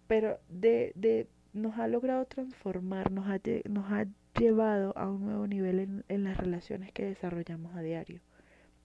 Pero 0.06 0.38
de, 0.48 0.92
de, 0.94 1.26
nos 1.52 1.76
ha 1.76 1.88
logrado 1.88 2.24
transformar, 2.26 3.10
nos 3.10 3.26
ha, 3.26 3.40
nos 3.68 3.90
ha 3.90 4.06
llevado 4.38 4.96
a 4.96 5.08
un 5.08 5.24
nuevo 5.24 5.46
nivel 5.46 6.02
en, 6.08 6.24
las 6.24 6.36
relaciones 6.36 6.92
que 6.92 7.04
desarrollamos 7.04 7.74
a 7.76 7.82
diario. 7.82 8.20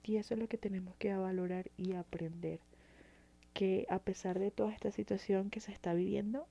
Y 0.02 0.16
eso 0.16 0.34
es 0.34 0.40
lo 0.40 0.48
que 0.48 0.58
tenemos 0.58 0.94
que 0.96 1.14
valorar 1.14 1.70
y 1.76 1.94
aprender. 1.94 2.60
Que 3.52 3.86
a 3.90 3.98
pesar 3.98 4.38
de 4.38 4.50
toda 4.50 4.72
esta 4.72 4.90
situación 4.90 5.50
que 5.50 5.60
se 5.60 5.72
está 5.72 5.92
viviendo, 5.94 6.46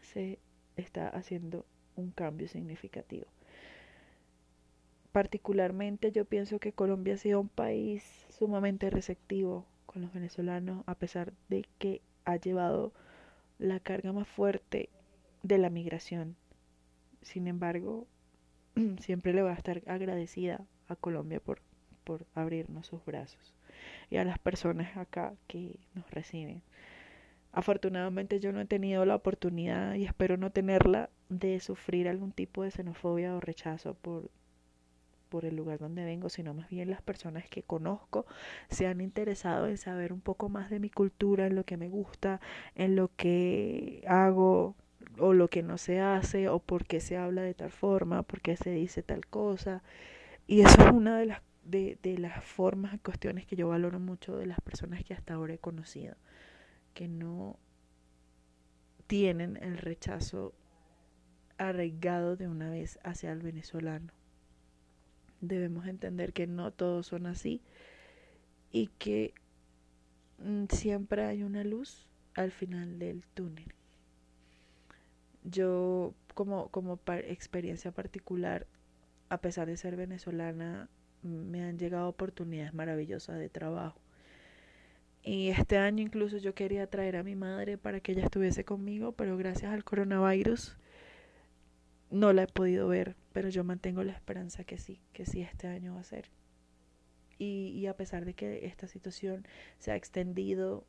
se 0.00 0.38
está 0.76 1.08
haciendo 1.08 1.66
un 1.96 2.10
cambio 2.10 2.48
significativo. 2.48 3.26
Particularmente 5.12 6.12
yo 6.12 6.24
pienso 6.24 6.58
que 6.58 6.72
Colombia 6.72 7.14
ha 7.14 7.18
sido 7.18 7.40
un 7.40 7.48
país 7.48 8.26
sumamente 8.28 8.90
receptivo 8.90 9.66
con 9.86 10.02
los 10.02 10.12
venezolanos, 10.12 10.84
a 10.86 10.94
pesar 10.94 11.32
de 11.48 11.64
que 11.78 12.02
ha 12.24 12.36
llevado 12.36 12.92
la 13.58 13.80
carga 13.80 14.12
más 14.12 14.28
fuerte 14.28 14.90
de 15.42 15.58
la 15.58 15.70
migración. 15.70 16.36
Sin 17.26 17.48
embargo, 17.48 18.06
siempre 19.00 19.32
le 19.32 19.42
voy 19.42 19.50
a 19.50 19.54
estar 19.54 19.82
agradecida 19.88 20.64
a 20.86 20.94
Colombia 20.94 21.40
por, 21.40 21.60
por 22.04 22.24
abrirnos 22.34 22.86
sus 22.86 23.04
brazos 23.04 23.52
y 24.10 24.18
a 24.18 24.24
las 24.24 24.38
personas 24.38 24.96
acá 24.96 25.34
que 25.48 25.80
nos 25.94 26.08
reciben. 26.12 26.62
Afortunadamente 27.50 28.38
yo 28.38 28.52
no 28.52 28.60
he 28.60 28.64
tenido 28.64 29.04
la 29.04 29.16
oportunidad 29.16 29.94
y 29.94 30.04
espero 30.04 30.36
no 30.36 30.50
tenerla 30.50 31.10
de 31.28 31.58
sufrir 31.58 32.06
algún 32.06 32.30
tipo 32.30 32.62
de 32.62 32.70
xenofobia 32.70 33.34
o 33.34 33.40
rechazo 33.40 33.94
por, 33.94 34.30
por 35.28 35.46
el 35.46 35.56
lugar 35.56 35.80
donde 35.80 36.04
vengo, 36.04 36.28
sino 36.28 36.54
más 36.54 36.68
bien 36.68 36.90
las 36.90 37.02
personas 37.02 37.48
que 37.48 37.64
conozco 37.64 38.24
se 38.70 38.86
han 38.86 39.00
interesado 39.00 39.66
en 39.66 39.78
saber 39.78 40.12
un 40.12 40.20
poco 40.20 40.48
más 40.48 40.70
de 40.70 40.78
mi 40.78 40.90
cultura, 40.90 41.48
en 41.48 41.56
lo 41.56 41.64
que 41.64 41.76
me 41.76 41.88
gusta, 41.88 42.40
en 42.76 42.94
lo 42.94 43.10
que 43.16 44.04
hago 44.06 44.76
o 45.18 45.32
lo 45.34 45.48
que 45.48 45.62
no 45.62 45.78
se 45.78 46.00
hace 46.00 46.48
o 46.48 46.58
por 46.60 46.86
qué 46.86 47.00
se 47.00 47.16
habla 47.16 47.42
de 47.42 47.54
tal 47.54 47.70
forma, 47.70 48.22
por 48.22 48.40
qué 48.40 48.56
se 48.56 48.70
dice 48.70 49.02
tal 49.02 49.26
cosa. 49.26 49.82
Y 50.46 50.62
eso 50.62 50.82
es 50.82 50.92
una 50.92 51.18
de 51.18 51.26
las, 51.26 51.42
de, 51.64 51.98
de 52.02 52.18
las 52.18 52.44
formas 52.44 52.94
y 52.94 52.98
cuestiones 52.98 53.46
que 53.46 53.56
yo 53.56 53.68
valoro 53.68 54.00
mucho 54.00 54.36
de 54.36 54.46
las 54.46 54.60
personas 54.60 55.04
que 55.04 55.14
hasta 55.14 55.34
ahora 55.34 55.54
he 55.54 55.58
conocido 55.58 56.16
que 56.94 57.08
no 57.08 57.58
tienen 59.06 59.56
el 59.62 59.78
rechazo 59.78 60.54
arraigado 61.58 62.36
de 62.36 62.48
una 62.48 62.70
vez 62.70 62.98
hacia 63.04 63.32
el 63.32 63.40
venezolano. 63.40 64.12
Debemos 65.40 65.86
entender 65.86 66.32
que 66.32 66.46
no 66.46 66.72
todos 66.72 67.06
son 67.08 67.26
así 67.26 67.62
y 68.72 68.88
que 68.98 69.34
mm, 70.38 70.64
siempre 70.70 71.24
hay 71.24 71.42
una 71.42 71.64
luz 71.64 72.08
al 72.34 72.50
final 72.52 72.98
del 72.98 73.24
túnel. 73.34 73.74
Yo 75.50 76.14
como, 76.34 76.68
como 76.68 77.00
experiencia 77.06 77.92
particular, 77.92 78.66
a 79.28 79.40
pesar 79.40 79.66
de 79.66 79.76
ser 79.76 79.96
venezolana, 79.96 80.88
me 81.22 81.62
han 81.62 81.78
llegado 81.78 82.08
oportunidades 82.08 82.74
maravillosas 82.74 83.38
de 83.38 83.48
trabajo 83.48 84.00
y 85.26 85.48
este 85.48 85.76
año 85.76 86.04
incluso 86.04 86.38
yo 86.38 86.54
quería 86.54 86.86
traer 86.86 87.16
a 87.16 87.24
mi 87.24 87.34
madre 87.34 87.78
para 87.78 87.98
que 87.98 88.12
ella 88.12 88.22
estuviese 88.22 88.64
conmigo, 88.64 89.10
pero 89.10 89.36
gracias 89.36 89.72
al 89.72 89.82
coronavirus 89.82 90.76
no 92.12 92.32
la 92.32 92.44
he 92.44 92.46
podido 92.46 92.86
ver, 92.86 93.16
pero 93.32 93.48
yo 93.48 93.64
mantengo 93.64 94.04
la 94.04 94.12
esperanza 94.12 94.62
que 94.62 94.78
sí, 94.78 95.00
que 95.12 95.26
sí 95.26 95.40
este 95.40 95.66
año 95.66 95.94
va 95.94 96.00
a 96.00 96.04
ser. 96.04 96.30
Y 97.38 97.84
a 97.86 97.96
pesar 97.96 98.24
de 98.24 98.34
que 98.34 98.66
esta 98.66 98.86
situación 98.86 99.44
se 99.78 99.90
ha 99.90 99.96
extendido, 99.96 100.86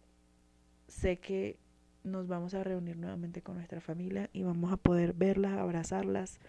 sé 0.87 1.17
que 1.17 1.57
nos 2.03 2.27
vamos 2.27 2.53
a 2.53 2.63
reunir 2.63 2.97
nuevamente 2.97 3.41
con 3.41 3.55
nuestra 3.55 3.81
familia 3.81 4.29
y 4.33 4.43
vamos 4.43 4.71
a 4.71 4.77
poder 4.77 5.13
verlas, 5.13 5.57
abrazarlas 5.57 6.39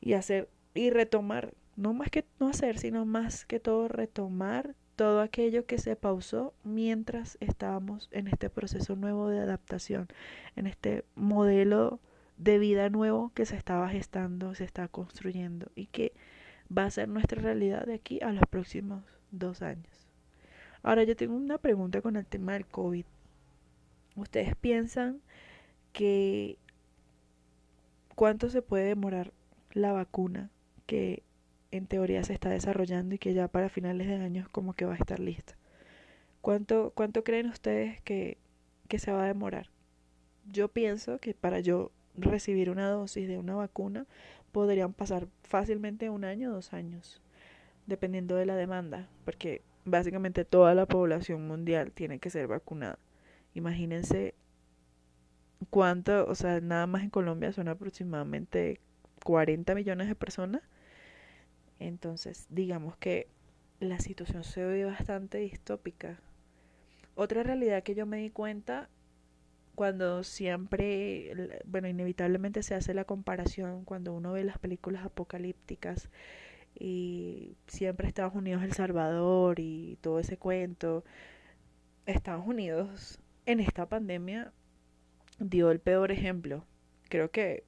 y 0.00 0.14
hacer 0.14 0.48
y 0.74 0.90
retomar, 0.90 1.54
no 1.76 1.94
más 1.94 2.10
que 2.10 2.24
no 2.40 2.48
hacer, 2.48 2.78
sino 2.78 3.04
más 3.04 3.44
que 3.44 3.60
todo 3.60 3.88
retomar 3.88 4.74
todo 4.96 5.20
aquello 5.20 5.66
que 5.66 5.78
se 5.78 5.96
pausó 5.96 6.54
mientras 6.62 7.36
estábamos 7.40 8.08
en 8.12 8.28
este 8.28 8.48
proceso 8.48 8.96
nuevo 8.96 9.28
de 9.28 9.40
adaptación, 9.40 10.08
en 10.56 10.66
este 10.66 11.04
modelo 11.14 12.00
de 12.36 12.58
vida 12.58 12.90
nuevo 12.90 13.32
que 13.34 13.46
se 13.46 13.56
estaba 13.56 13.88
gestando, 13.88 14.54
se 14.54 14.64
está 14.64 14.88
construyendo 14.88 15.70
y 15.74 15.86
que 15.86 16.12
va 16.76 16.84
a 16.84 16.90
ser 16.90 17.08
nuestra 17.08 17.40
realidad 17.40 17.86
de 17.86 17.94
aquí 17.94 18.20
a 18.22 18.32
los 18.32 18.44
próximos 18.48 19.02
dos 19.30 19.62
años. 19.62 20.08
Ahora 20.82 21.02
yo 21.04 21.16
tengo 21.16 21.34
una 21.34 21.58
pregunta 21.58 22.02
con 22.02 22.16
el 22.16 22.26
tema 22.26 22.52
del 22.52 22.66
COVID. 22.66 23.06
¿Ustedes 24.16 24.54
piensan 24.56 25.20
que 25.92 26.58
cuánto 28.14 28.48
se 28.48 28.62
puede 28.62 28.84
demorar 28.84 29.32
la 29.72 29.92
vacuna 29.92 30.50
que 30.86 31.22
en 31.70 31.86
teoría 31.86 32.22
se 32.22 32.32
está 32.32 32.50
desarrollando 32.50 33.14
y 33.14 33.18
que 33.18 33.34
ya 33.34 33.48
para 33.48 33.68
finales 33.68 34.06
de 34.06 34.14
año 34.16 34.48
como 34.52 34.74
que 34.74 34.84
va 34.84 34.94
a 34.94 34.98
estar 34.98 35.18
lista. 35.18 35.56
¿Cuánto, 36.40 36.92
cuánto 36.94 37.24
creen 37.24 37.48
ustedes 37.48 38.00
que, 38.02 38.38
que 38.86 38.98
se 38.98 39.10
va 39.10 39.24
a 39.24 39.26
demorar? 39.26 39.70
Yo 40.52 40.68
pienso 40.68 41.18
que 41.18 41.34
para 41.34 41.58
yo 41.60 41.90
recibir 42.16 42.70
una 42.70 42.88
dosis 42.88 43.26
de 43.26 43.38
una 43.38 43.56
vacuna 43.56 44.06
podrían 44.52 44.92
pasar 44.92 45.26
fácilmente 45.42 46.10
un 46.10 46.24
año 46.24 46.50
o 46.50 46.54
dos 46.54 46.72
años, 46.72 47.20
dependiendo 47.86 48.36
de 48.36 48.46
la 48.46 48.54
demanda, 48.54 49.08
porque 49.24 49.62
básicamente 49.84 50.44
toda 50.44 50.74
la 50.74 50.86
población 50.86 51.48
mundial 51.48 51.90
tiene 51.90 52.20
que 52.20 52.30
ser 52.30 52.46
vacunada. 52.46 52.98
Imagínense 53.54 54.34
cuánto, 55.70 56.26
o 56.26 56.34
sea, 56.34 56.60
nada 56.60 56.86
más 56.86 57.02
en 57.02 57.10
Colombia 57.10 57.52
son 57.52 57.68
aproximadamente 57.68 58.80
40 59.24 59.74
millones 59.74 60.08
de 60.08 60.14
personas 60.14 60.62
entonces, 61.78 62.46
digamos 62.50 62.96
que 62.96 63.28
la 63.80 63.98
situación 63.98 64.44
se 64.44 64.64
ve 64.64 64.84
bastante 64.84 65.38
distópica. 65.38 66.20
Otra 67.14 67.42
realidad 67.42 67.82
que 67.82 67.94
yo 67.94 68.06
me 68.06 68.18
di 68.18 68.30
cuenta 68.30 68.88
cuando 69.74 70.22
siempre, 70.22 71.60
bueno, 71.66 71.88
inevitablemente 71.88 72.62
se 72.62 72.74
hace 72.74 72.94
la 72.94 73.04
comparación 73.04 73.84
cuando 73.84 74.12
uno 74.14 74.32
ve 74.32 74.44
las 74.44 74.58
películas 74.58 75.04
apocalípticas 75.04 76.08
y 76.78 77.56
siempre 77.66 78.08
Estados 78.08 78.34
Unidos, 78.34 78.62
El 78.62 78.72
Salvador 78.72 79.60
y 79.60 79.98
todo 80.00 80.20
ese 80.20 80.36
cuento. 80.38 81.04
Estados 82.06 82.46
Unidos 82.46 83.18
en 83.46 83.60
esta 83.60 83.88
pandemia 83.88 84.52
dio 85.38 85.70
el 85.70 85.80
peor 85.80 86.12
ejemplo. 86.12 86.64
Creo 87.08 87.30
que 87.30 87.64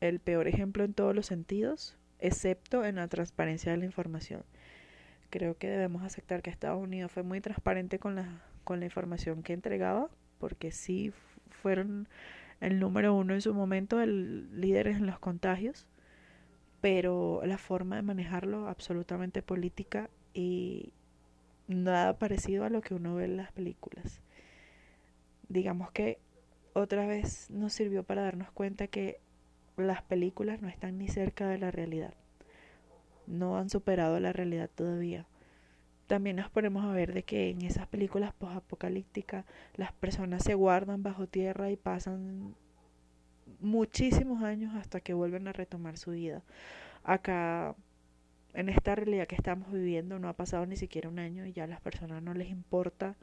el 0.00 0.20
peor 0.20 0.48
ejemplo 0.48 0.84
en 0.84 0.94
todos 0.94 1.14
los 1.14 1.26
sentidos 1.26 1.96
excepto 2.18 2.84
en 2.84 2.96
la 2.96 3.08
transparencia 3.08 3.72
de 3.72 3.78
la 3.78 3.84
información. 3.84 4.44
Creo 5.30 5.56
que 5.56 5.68
debemos 5.68 6.02
aceptar 6.02 6.42
que 6.42 6.50
Estados 6.50 6.82
Unidos 6.82 7.12
fue 7.12 7.22
muy 7.22 7.40
transparente 7.40 7.98
con 7.98 8.14
la, 8.16 8.42
con 8.64 8.80
la 8.80 8.86
información 8.86 9.42
que 9.42 9.52
entregaba, 9.52 10.10
porque 10.38 10.70
sí 10.72 11.12
fueron 11.50 12.08
el 12.60 12.78
número 12.78 13.14
uno 13.14 13.34
en 13.34 13.40
su 13.40 13.54
momento, 13.54 14.00
el 14.00 14.60
líderes 14.60 14.96
en 14.96 15.06
los 15.06 15.18
contagios, 15.18 15.86
pero 16.80 17.42
la 17.44 17.58
forma 17.58 17.96
de 17.96 18.02
manejarlo 18.02 18.68
absolutamente 18.68 19.42
política 19.42 20.10
y 20.34 20.92
nada 21.68 22.18
parecido 22.18 22.64
a 22.64 22.70
lo 22.70 22.80
que 22.80 22.94
uno 22.94 23.14
ve 23.14 23.24
en 23.26 23.36
las 23.36 23.52
películas. 23.52 24.20
Digamos 25.50 25.90
que 25.90 26.20
otra 26.74 27.08
vez 27.08 27.50
nos 27.50 27.72
sirvió 27.72 28.04
para 28.04 28.22
darnos 28.22 28.52
cuenta 28.52 28.86
que 28.86 29.20
las 29.76 30.00
películas 30.00 30.62
no 30.62 30.68
están 30.68 30.96
ni 30.96 31.08
cerca 31.08 31.48
de 31.48 31.58
la 31.58 31.72
realidad. 31.72 32.14
No 33.26 33.58
han 33.58 33.68
superado 33.68 34.20
la 34.20 34.32
realidad 34.32 34.70
todavía. 34.72 35.26
También 36.06 36.36
nos 36.36 36.50
ponemos 36.50 36.84
a 36.84 36.92
ver 36.92 37.12
de 37.12 37.24
que 37.24 37.50
en 37.50 37.62
esas 37.62 37.88
películas 37.88 38.32
post-apocalípticas 38.32 39.44
las 39.74 39.92
personas 39.92 40.44
se 40.44 40.54
guardan 40.54 41.02
bajo 41.02 41.26
tierra 41.26 41.68
y 41.68 41.76
pasan 41.76 42.54
muchísimos 43.58 44.44
años 44.44 44.76
hasta 44.76 45.00
que 45.00 45.14
vuelven 45.14 45.48
a 45.48 45.52
retomar 45.52 45.98
su 45.98 46.12
vida. 46.12 46.44
Acá, 47.02 47.74
en 48.54 48.68
esta 48.68 48.94
realidad 48.94 49.26
que 49.26 49.34
estamos 49.34 49.72
viviendo, 49.72 50.20
no 50.20 50.28
ha 50.28 50.34
pasado 50.34 50.64
ni 50.64 50.76
siquiera 50.76 51.08
un 51.08 51.18
año 51.18 51.44
y 51.44 51.52
ya 51.52 51.64
a 51.64 51.66
las 51.66 51.80
personas 51.80 52.22
no 52.22 52.34
les 52.34 52.50
importa 52.50 53.16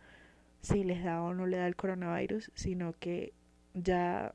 si 0.62 0.84
les 0.84 1.04
da 1.04 1.22
o 1.22 1.34
no 1.34 1.46
le 1.46 1.58
da 1.58 1.68
el 1.68 1.76
coronavirus, 1.76 2.52
sino 2.56 2.94
que 3.00 3.34
ya 3.74 4.34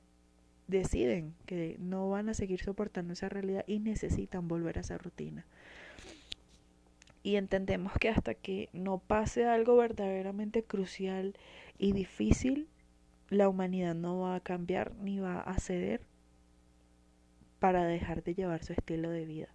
deciden 0.69 1.35
que 1.47 1.77
no 1.79 2.09
van 2.09 2.29
a 2.29 2.35
seguir 2.35 2.63
soportando 2.63 3.13
esa 3.13 3.29
realidad 3.29 3.65
y 3.67 3.79
necesitan 3.79 4.49
volver 4.49 4.79
a 4.79 4.83
esa 4.83 4.99
rutina. 4.99 5.47
Y 7.23 7.37
entendemos 7.37 7.93
que 8.01 8.09
hasta 8.09 8.35
que 8.35 8.69
no 8.73 8.99
pase 8.99 9.47
algo 9.47 9.77
verdaderamente 9.77 10.65
crucial 10.65 11.37
y 11.79 11.93
difícil, 11.93 12.69
la 13.29 13.49
humanidad 13.49 13.95
no 13.95 14.21
va 14.21 14.35
a 14.35 14.41
cambiar 14.41 14.95
ni 14.97 15.21
va 15.21 15.41
a 15.41 15.59
ceder 15.59 16.03
para 17.61 17.85
dejar 17.85 18.25
de 18.25 18.35
llevar 18.35 18.65
su 18.65 18.73
estilo 18.73 19.09
de 19.11 19.25
vida. 19.25 19.49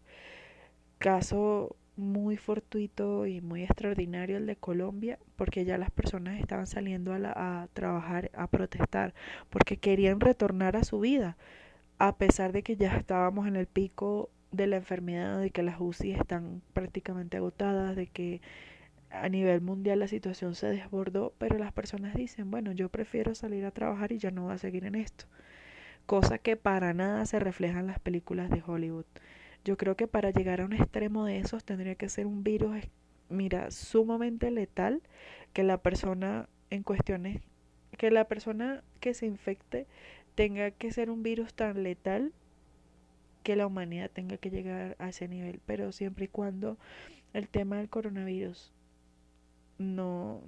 Caso 0.98 1.76
muy 1.98 2.38
fortuito 2.38 3.26
y 3.26 3.42
muy 3.42 3.64
extraordinario 3.64 4.38
el 4.38 4.46
de 4.46 4.56
Colombia, 4.56 5.20
porque 5.36 5.66
ya 5.66 5.78
las 5.78 5.92
personas 5.92 6.40
estaban 6.40 6.68
saliendo 6.68 7.14
a, 7.14 7.64
a 7.64 7.68
trabajar, 7.74 8.32
a 8.34 8.48
protestar, 8.48 9.14
porque 9.50 9.78
querían 9.78 10.20
retornar 10.20 10.76
a 10.78 10.84
su 10.84 11.00
vida, 11.00 11.38
a 12.00 12.18
pesar 12.18 12.52
de 12.54 12.64
que 12.64 12.76
ya 12.78 12.96
estábamos 12.98 13.48
en 13.48 13.56
el 13.56 13.68
pico 13.68 14.30
de 14.52 14.68
la 14.68 14.78
enfermedad, 14.78 15.40
de 15.40 15.52
que 15.52 15.64
las 15.64 15.80
UCI 15.80 16.12
están 16.14 16.62
prácticamente 16.74 17.38
agotadas, 17.38 17.96
de 17.96 18.08
que 18.08 18.42
a 19.10 19.30
nivel 19.30 19.62
mundial 19.62 20.00
la 20.00 20.08
situación 20.08 20.56
se 20.56 20.68
desbordó, 20.68 21.34
pero 21.38 21.58
las 21.58 21.72
personas 21.74 22.16
dicen, 22.16 22.52
bueno, 22.52 22.72
yo 22.72 22.90
prefiero 22.90 23.36
salir 23.36 23.66
a 23.66 23.72
trabajar 23.72 24.12
y 24.12 24.18
ya 24.20 24.32
no 24.32 24.44
voy 24.44 24.54
a 24.54 24.58
seguir 24.58 24.86
en 24.86 24.96
esto. 24.96 25.26
Cosa 26.06 26.38
que 26.40 26.56
para 26.56 26.94
nada 26.94 27.26
se 27.26 27.40
refleja 27.40 27.80
en 27.80 27.88
las 27.88 28.00
películas 28.00 28.50
de 28.50 28.64
Hollywood. 28.66 29.06
Yo 29.68 29.76
creo 29.76 29.98
que 29.98 30.08
para 30.08 30.32
llegar 30.32 30.62
a 30.62 30.66
un 30.66 30.72
extremo 30.72 31.26
de 31.26 31.40
esos 31.40 31.66
tendría 31.66 31.96
que 31.96 32.08
ser 32.08 32.26
un 32.26 32.42
virus, 32.42 32.74
mira, 33.28 33.70
sumamente 33.70 34.50
letal, 34.50 35.02
que 35.52 35.64
la 35.64 35.80
persona 35.80 36.48
en 36.70 36.84
cuestiones, 36.84 37.42
que 37.98 38.10
la 38.10 38.30
persona 38.30 38.82
que 39.02 39.14
se 39.14 39.26
infecte 39.26 39.86
tenga 40.36 40.72
que 40.72 40.94
ser 40.94 41.10
un 41.10 41.22
virus 41.22 41.54
tan 41.54 41.84
letal 41.84 42.32
que 43.44 43.58
la 43.58 43.68
humanidad 43.68 44.10
tenga 44.10 44.38
que 44.38 44.52
llegar 44.52 44.96
a 45.00 45.10
ese 45.10 45.28
nivel, 45.28 45.60
pero 45.66 45.92
siempre 45.92 46.26
y 46.26 46.30
cuando 46.30 46.78
el 47.34 47.50
tema 47.50 47.76
del 47.76 47.90
coronavirus 47.90 48.72
no 49.80 50.44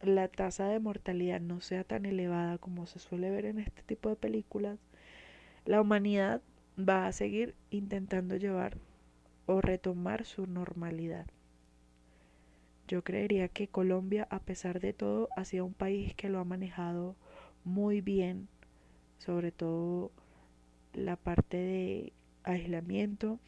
la 0.00 0.28
tasa 0.28 0.68
de 0.68 0.80
mortalidad 0.80 1.38
no 1.38 1.60
sea 1.60 1.84
tan 1.84 2.06
elevada 2.06 2.56
como 2.56 2.86
se 2.86 2.98
suele 2.98 3.30
ver 3.30 3.44
en 3.44 3.58
este 3.58 3.82
tipo 3.82 4.08
de 4.08 4.16
películas, 4.16 4.78
la 5.66 5.82
humanidad 5.82 6.40
va 6.78 7.06
a 7.06 7.12
seguir 7.12 7.54
intentando 7.70 8.36
llevar 8.36 8.78
o 9.46 9.60
retomar 9.60 10.24
su 10.24 10.46
normalidad. 10.46 11.26
Yo 12.88 13.02
creería 13.02 13.48
que 13.48 13.68
Colombia, 13.68 14.26
a 14.30 14.40
pesar 14.40 14.80
de 14.80 14.92
todo, 14.92 15.28
ha 15.36 15.44
sido 15.44 15.64
un 15.64 15.74
país 15.74 16.14
que 16.14 16.28
lo 16.28 16.38
ha 16.38 16.44
manejado 16.44 17.16
muy 17.64 18.00
bien, 18.00 18.48
sobre 19.18 19.52
todo 19.52 20.10
la 20.92 21.16
parte 21.16 21.56
de 21.56 22.12
aislamiento, 22.44 23.38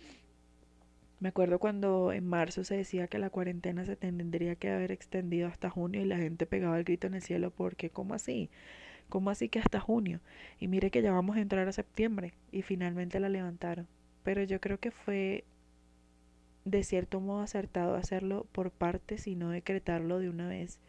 me 1.18 1.30
acuerdo 1.30 1.58
cuando 1.58 2.12
en 2.12 2.26
marzo 2.26 2.62
se 2.62 2.76
decía 2.76 3.08
que 3.08 3.18
la 3.18 3.30
cuarentena 3.30 3.86
se 3.86 3.96
tendría 3.96 4.54
que 4.56 4.70
haber 4.70 4.92
extendido 4.92 5.48
hasta 5.48 5.70
junio 5.70 6.02
y 6.02 6.04
la 6.04 6.18
gente 6.18 6.44
pegaba 6.44 6.76
el 6.76 6.84
grito 6.84 7.06
en 7.06 7.14
el 7.14 7.22
cielo 7.22 7.50
porque 7.50 7.88
¿cómo 7.88 8.12
así? 8.14 8.50
¿Cómo 9.08 9.30
así 9.30 9.48
que 9.48 9.58
hasta 9.58 9.80
junio? 9.80 10.20
Y 10.58 10.68
mire 10.68 10.90
que 10.90 11.02
ya 11.02 11.12
vamos 11.12 11.36
a 11.36 11.40
entrar 11.40 11.68
a 11.68 11.72
septiembre 11.72 12.34
y 12.52 12.62
finalmente 12.62 13.20
la 13.20 13.28
levantaron. 13.28 13.86
Pero 14.22 14.42
yo 14.42 14.60
creo 14.60 14.78
que 14.78 14.90
fue 14.90 15.44
de 16.64 16.82
cierto 16.82 17.20
modo 17.20 17.42
acertado 17.42 17.94
hacerlo 17.94 18.46
por 18.50 18.72
partes 18.72 19.28
y 19.28 19.36
no 19.36 19.50
decretarlo 19.50 20.18
de 20.18 20.28
una 20.28 20.48
vez, 20.48 20.80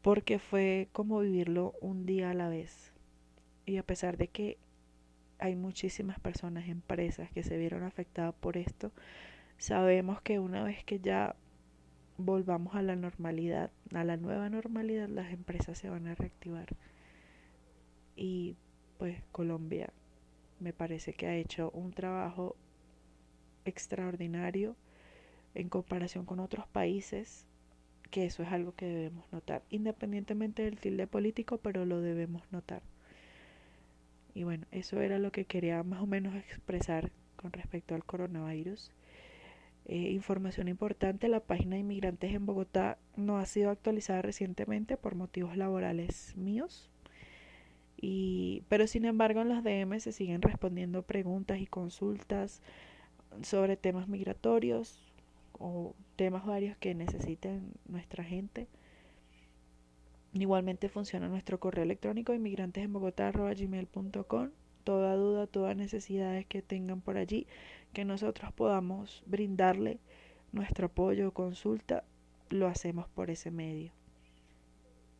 porque 0.00 0.38
fue 0.38 0.88
como 0.92 1.18
vivirlo 1.18 1.74
un 1.80 2.06
día 2.06 2.30
a 2.30 2.34
la 2.34 2.48
vez. 2.48 2.92
Y 3.66 3.78
a 3.78 3.82
pesar 3.82 4.16
de 4.16 4.28
que 4.28 4.58
hay 5.38 5.56
muchísimas 5.56 6.20
personas, 6.20 6.68
empresas 6.68 7.30
que 7.32 7.42
se 7.42 7.58
vieron 7.58 7.82
afectadas 7.82 8.34
por 8.34 8.56
esto. 8.56 8.92
Sabemos 9.58 10.20
que 10.22 10.38
una 10.38 10.62
vez 10.62 10.84
que 10.84 11.00
ya 11.00 11.34
volvamos 12.16 12.74
a 12.74 12.82
la 12.82 12.96
normalidad, 12.96 13.70
a 13.92 14.04
la 14.04 14.16
nueva 14.16 14.48
normalidad, 14.48 15.08
las 15.08 15.32
empresas 15.32 15.78
se 15.78 15.90
van 15.90 16.06
a 16.06 16.14
reactivar. 16.14 16.68
Y 18.16 18.56
pues 18.98 19.22
Colombia 19.30 19.92
me 20.58 20.72
parece 20.72 21.12
que 21.12 21.26
ha 21.26 21.36
hecho 21.36 21.70
un 21.72 21.92
trabajo 21.92 22.56
extraordinario 23.64 24.76
en 25.54 25.68
comparación 25.68 26.24
con 26.24 26.40
otros 26.40 26.66
países, 26.66 27.46
que 28.10 28.24
eso 28.24 28.42
es 28.42 28.50
algo 28.50 28.74
que 28.74 28.86
debemos 28.86 29.30
notar, 29.32 29.62
independientemente 29.70 30.62
del 30.62 30.78
tilde 30.78 31.06
político, 31.06 31.58
pero 31.58 31.84
lo 31.84 32.00
debemos 32.00 32.42
notar. 32.52 32.82
Y 34.34 34.44
bueno, 34.44 34.66
eso 34.70 35.00
era 35.00 35.18
lo 35.18 35.32
que 35.32 35.46
quería 35.46 35.82
más 35.82 36.02
o 36.02 36.06
menos 36.06 36.34
expresar 36.34 37.10
con 37.36 37.52
respecto 37.52 37.94
al 37.94 38.04
coronavirus. 38.04 38.92
Eh, 39.86 40.10
información 40.10 40.68
importante, 40.68 41.28
la 41.28 41.40
página 41.40 41.76
de 41.76 41.80
inmigrantes 41.80 42.34
en 42.34 42.44
Bogotá 42.44 42.98
no 43.16 43.38
ha 43.38 43.46
sido 43.46 43.70
actualizada 43.70 44.20
recientemente 44.20 44.96
por 44.96 45.14
motivos 45.14 45.56
laborales 45.56 46.36
míos. 46.36 46.90
Y, 48.00 48.62
pero 48.68 48.86
sin 48.86 49.04
embargo 49.06 49.40
en 49.40 49.48
los 49.48 49.64
DM 49.64 49.98
se 50.00 50.12
siguen 50.12 50.42
respondiendo 50.42 51.02
preguntas 51.02 51.58
y 51.60 51.66
consultas 51.66 52.60
sobre 53.42 53.76
temas 53.76 54.08
migratorios 54.08 55.02
o 55.58 55.94
temas 56.16 56.44
varios 56.44 56.76
que 56.76 56.94
necesiten 56.94 57.72
nuestra 57.88 58.22
gente. 58.24 58.68
Igualmente 60.32 60.90
funciona 60.90 61.28
nuestro 61.28 61.58
correo 61.58 61.82
electrónico 61.84 62.34
inmigrantesenbogotá.gmail.com 62.34 64.50
Toda 64.84 65.16
duda, 65.16 65.46
todas 65.48 65.76
necesidades 65.76 66.46
que 66.46 66.62
tengan 66.62 67.00
por 67.00 67.16
allí, 67.16 67.48
que 67.92 68.04
nosotros 68.04 68.52
podamos 68.52 69.24
brindarle 69.26 69.98
nuestro 70.52 70.86
apoyo 70.86 71.26
o 71.28 71.32
consulta, 71.32 72.04
lo 72.50 72.68
hacemos 72.68 73.08
por 73.08 73.30
ese 73.30 73.50
medio. 73.50 73.90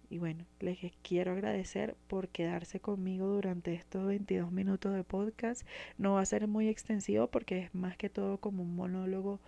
Y 0.08 0.18
bueno, 0.18 0.44
les 0.60 0.78
quiero 1.02 1.32
agradecer 1.32 1.96
por 2.06 2.28
quedarse 2.28 2.80
conmigo 2.80 3.26
durante 3.26 3.74
estos 3.74 4.06
22 4.06 4.52
minutos 4.52 4.94
de 4.94 5.04
podcast. 5.04 5.66
No 5.98 6.14
va 6.14 6.20
a 6.20 6.26
ser 6.26 6.46
muy 6.48 6.68
extensivo 6.68 7.26
porque 7.28 7.58
es 7.58 7.74
más 7.74 7.96
que 7.96 8.08
todo 8.08 8.38
como 8.38 8.62
un 8.62 8.76
monólogo 8.76 9.40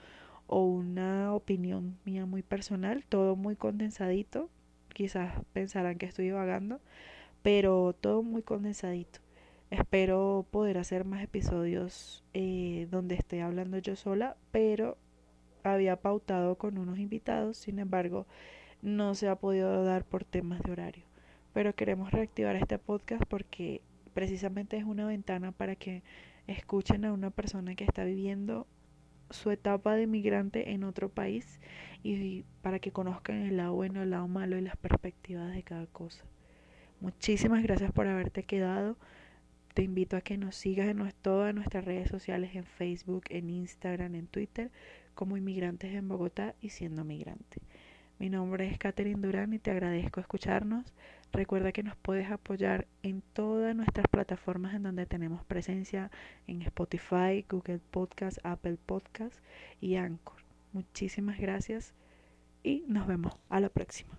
o 0.46 0.64
una 0.64 1.34
opinión 1.34 1.98
mía 2.04 2.26
muy 2.26 2.42
personal, 2.42 3.04
todo 3.08 3.36
muy 3.36 3.54
condensadito 3.56 4.48
quizás 4.98 5.32
pensarán 5.52 5.96
que 5.96 6.06
estoy 6.06 6.32
vagando, 6.32 6.80
pero 7.42 7.94
todo 8.00 8.24
muy 8.24 8.42
condensadito. 8.42 9.20
Espero 9.70 10.44
poder 10.50 10.76
hacer 10.76 11.04
más 11.04 11.22
episodios 11.22 12.24
eh, 12.34 12.88
donde 12.90 13.14
esté 13.14 13.42
hablando 13.42 13.78
yo 13.78 13.94
sola, 13.94 14.36
pero 14.50 14.98
había 15.62 15.94
pautado 16.00 16.56
con 16.56 16.78
unos 16.78 16.98
invitados, 16.98 17.58
sin 17.58 17.78
embargo, 17.78 18.26
no 18.82 19.14
se 19.14 19.28
ha 19.28 19.36
podido 19.36 19.84
dar 19.84 20.04
por 20.04 20.24
temas 20.24 20.62
de 20.62 20.72
horario. 20.72 21.04
Pero 21.52 21.74
queremos 21.74 22.10
reactivar 22.12 22.56
este 22.56 22.78
podcast 22.78 23.22
porque 23.28 23.80
precisamente 24.14 24.76
es 24.76 24.84
una 24.84 25.06
ventana 25.06 25.52
para 25.52 25.76
que 25.76 26.02
escuchen 26.46 27.04
a 27.04 27.12
una 27.12 27.30
persona 27.30 27.74
que 27.74 27.84
está 27.84 28.04
viviendo 28.04 28.66
su 29.30 29.50
etapa 29.50 29.94
de 29.94 30.06
migrante 30.06 30.72
en 30.72 30.84
otro 30.84 31.08
país 31.10 31.60
y 32.02 32.44
para 32.62 32.78
que 32.78 32.92
conozcan 32.92 33.42
el 33.42 33.56
lado 33.58 33.74
bueno, 33.74 34.02
el 34.02 34.10
lado 34.10 34.28
malo 34.28 34.56
y 34.56 34.62
las 34.62 34.76
perspectivas 34.76 35.52
de 35.52 35.62
cada 35.62 35.86
cosa. 35.86 36.24
Muchísimas 37.00 37.62
gracias 37.62 37.92
por 37.92 38.06
haberte 38.06 38.42
quedado. 38.42 38.96
Te 39.74 39.82
invito 39.82 40.16
a 40.16 40.20
que 40.20 40.38
nos 40.38 40.56
sigas 40.56 40.88
en 40.88 41.12
todas 41.22 41.54
nuestras 41.54 41.84
redes 41.84 42.08
sociales, 42.08 42.54
en 42.54 42.64
Facebook, 42.64 43.24
en 43.28 43.50
Instagram, 43.50 44.14
en 44.16 44.26
Twitter, 44.26 44.70
como 45.14 45.36
Inmigrantes 45.36 45.94
en 45.94 46.08
Bogotá 46.08 46.54
y 46.60 46.70
siendo 46.70 47.04
migrante. 47.04 47.60
Mi 48.18 48.31
nombre 48.31 48.68
es 48.68 48.78
Catherine 48.78 49.20
Durán 49.24 49.52
y 49.52 49.61
te 49.61 49.70
agradezco 49.70 50.18
escucharnos. 50.18 50.92
Recuerda 51.33 51.70
que 51.70 51.85
nos 51.85 51.96
puedes 51.96 52.31
apoyar 52.33 52.88
en 53.04 53.22
todas 53.33 53.76
nuestras 53.76 54.09
plataformas 54.09 54.74
en 54.74 54.83
donde 54.83 55.07
tenemos 55.07 55.44
presencia 55.44 56.11
en 56.48 56.62
Spotify, 56.62 57.44
Google 57.48 57.78
Podcast, 57.78 58.38
Apple 58.42 58.76
Podcast 58.85 59.37
y 59.81 59.96
Anchor. 59.96 60.42
Muchísimas 60.72 61.38
gracias 61.38 61.94
y 62.64 62.85
nos 62.88 63.07
vemos 63.07 63.37
a 63.50 63.61
la 63.61 63.68
próxima. 63.68 64.18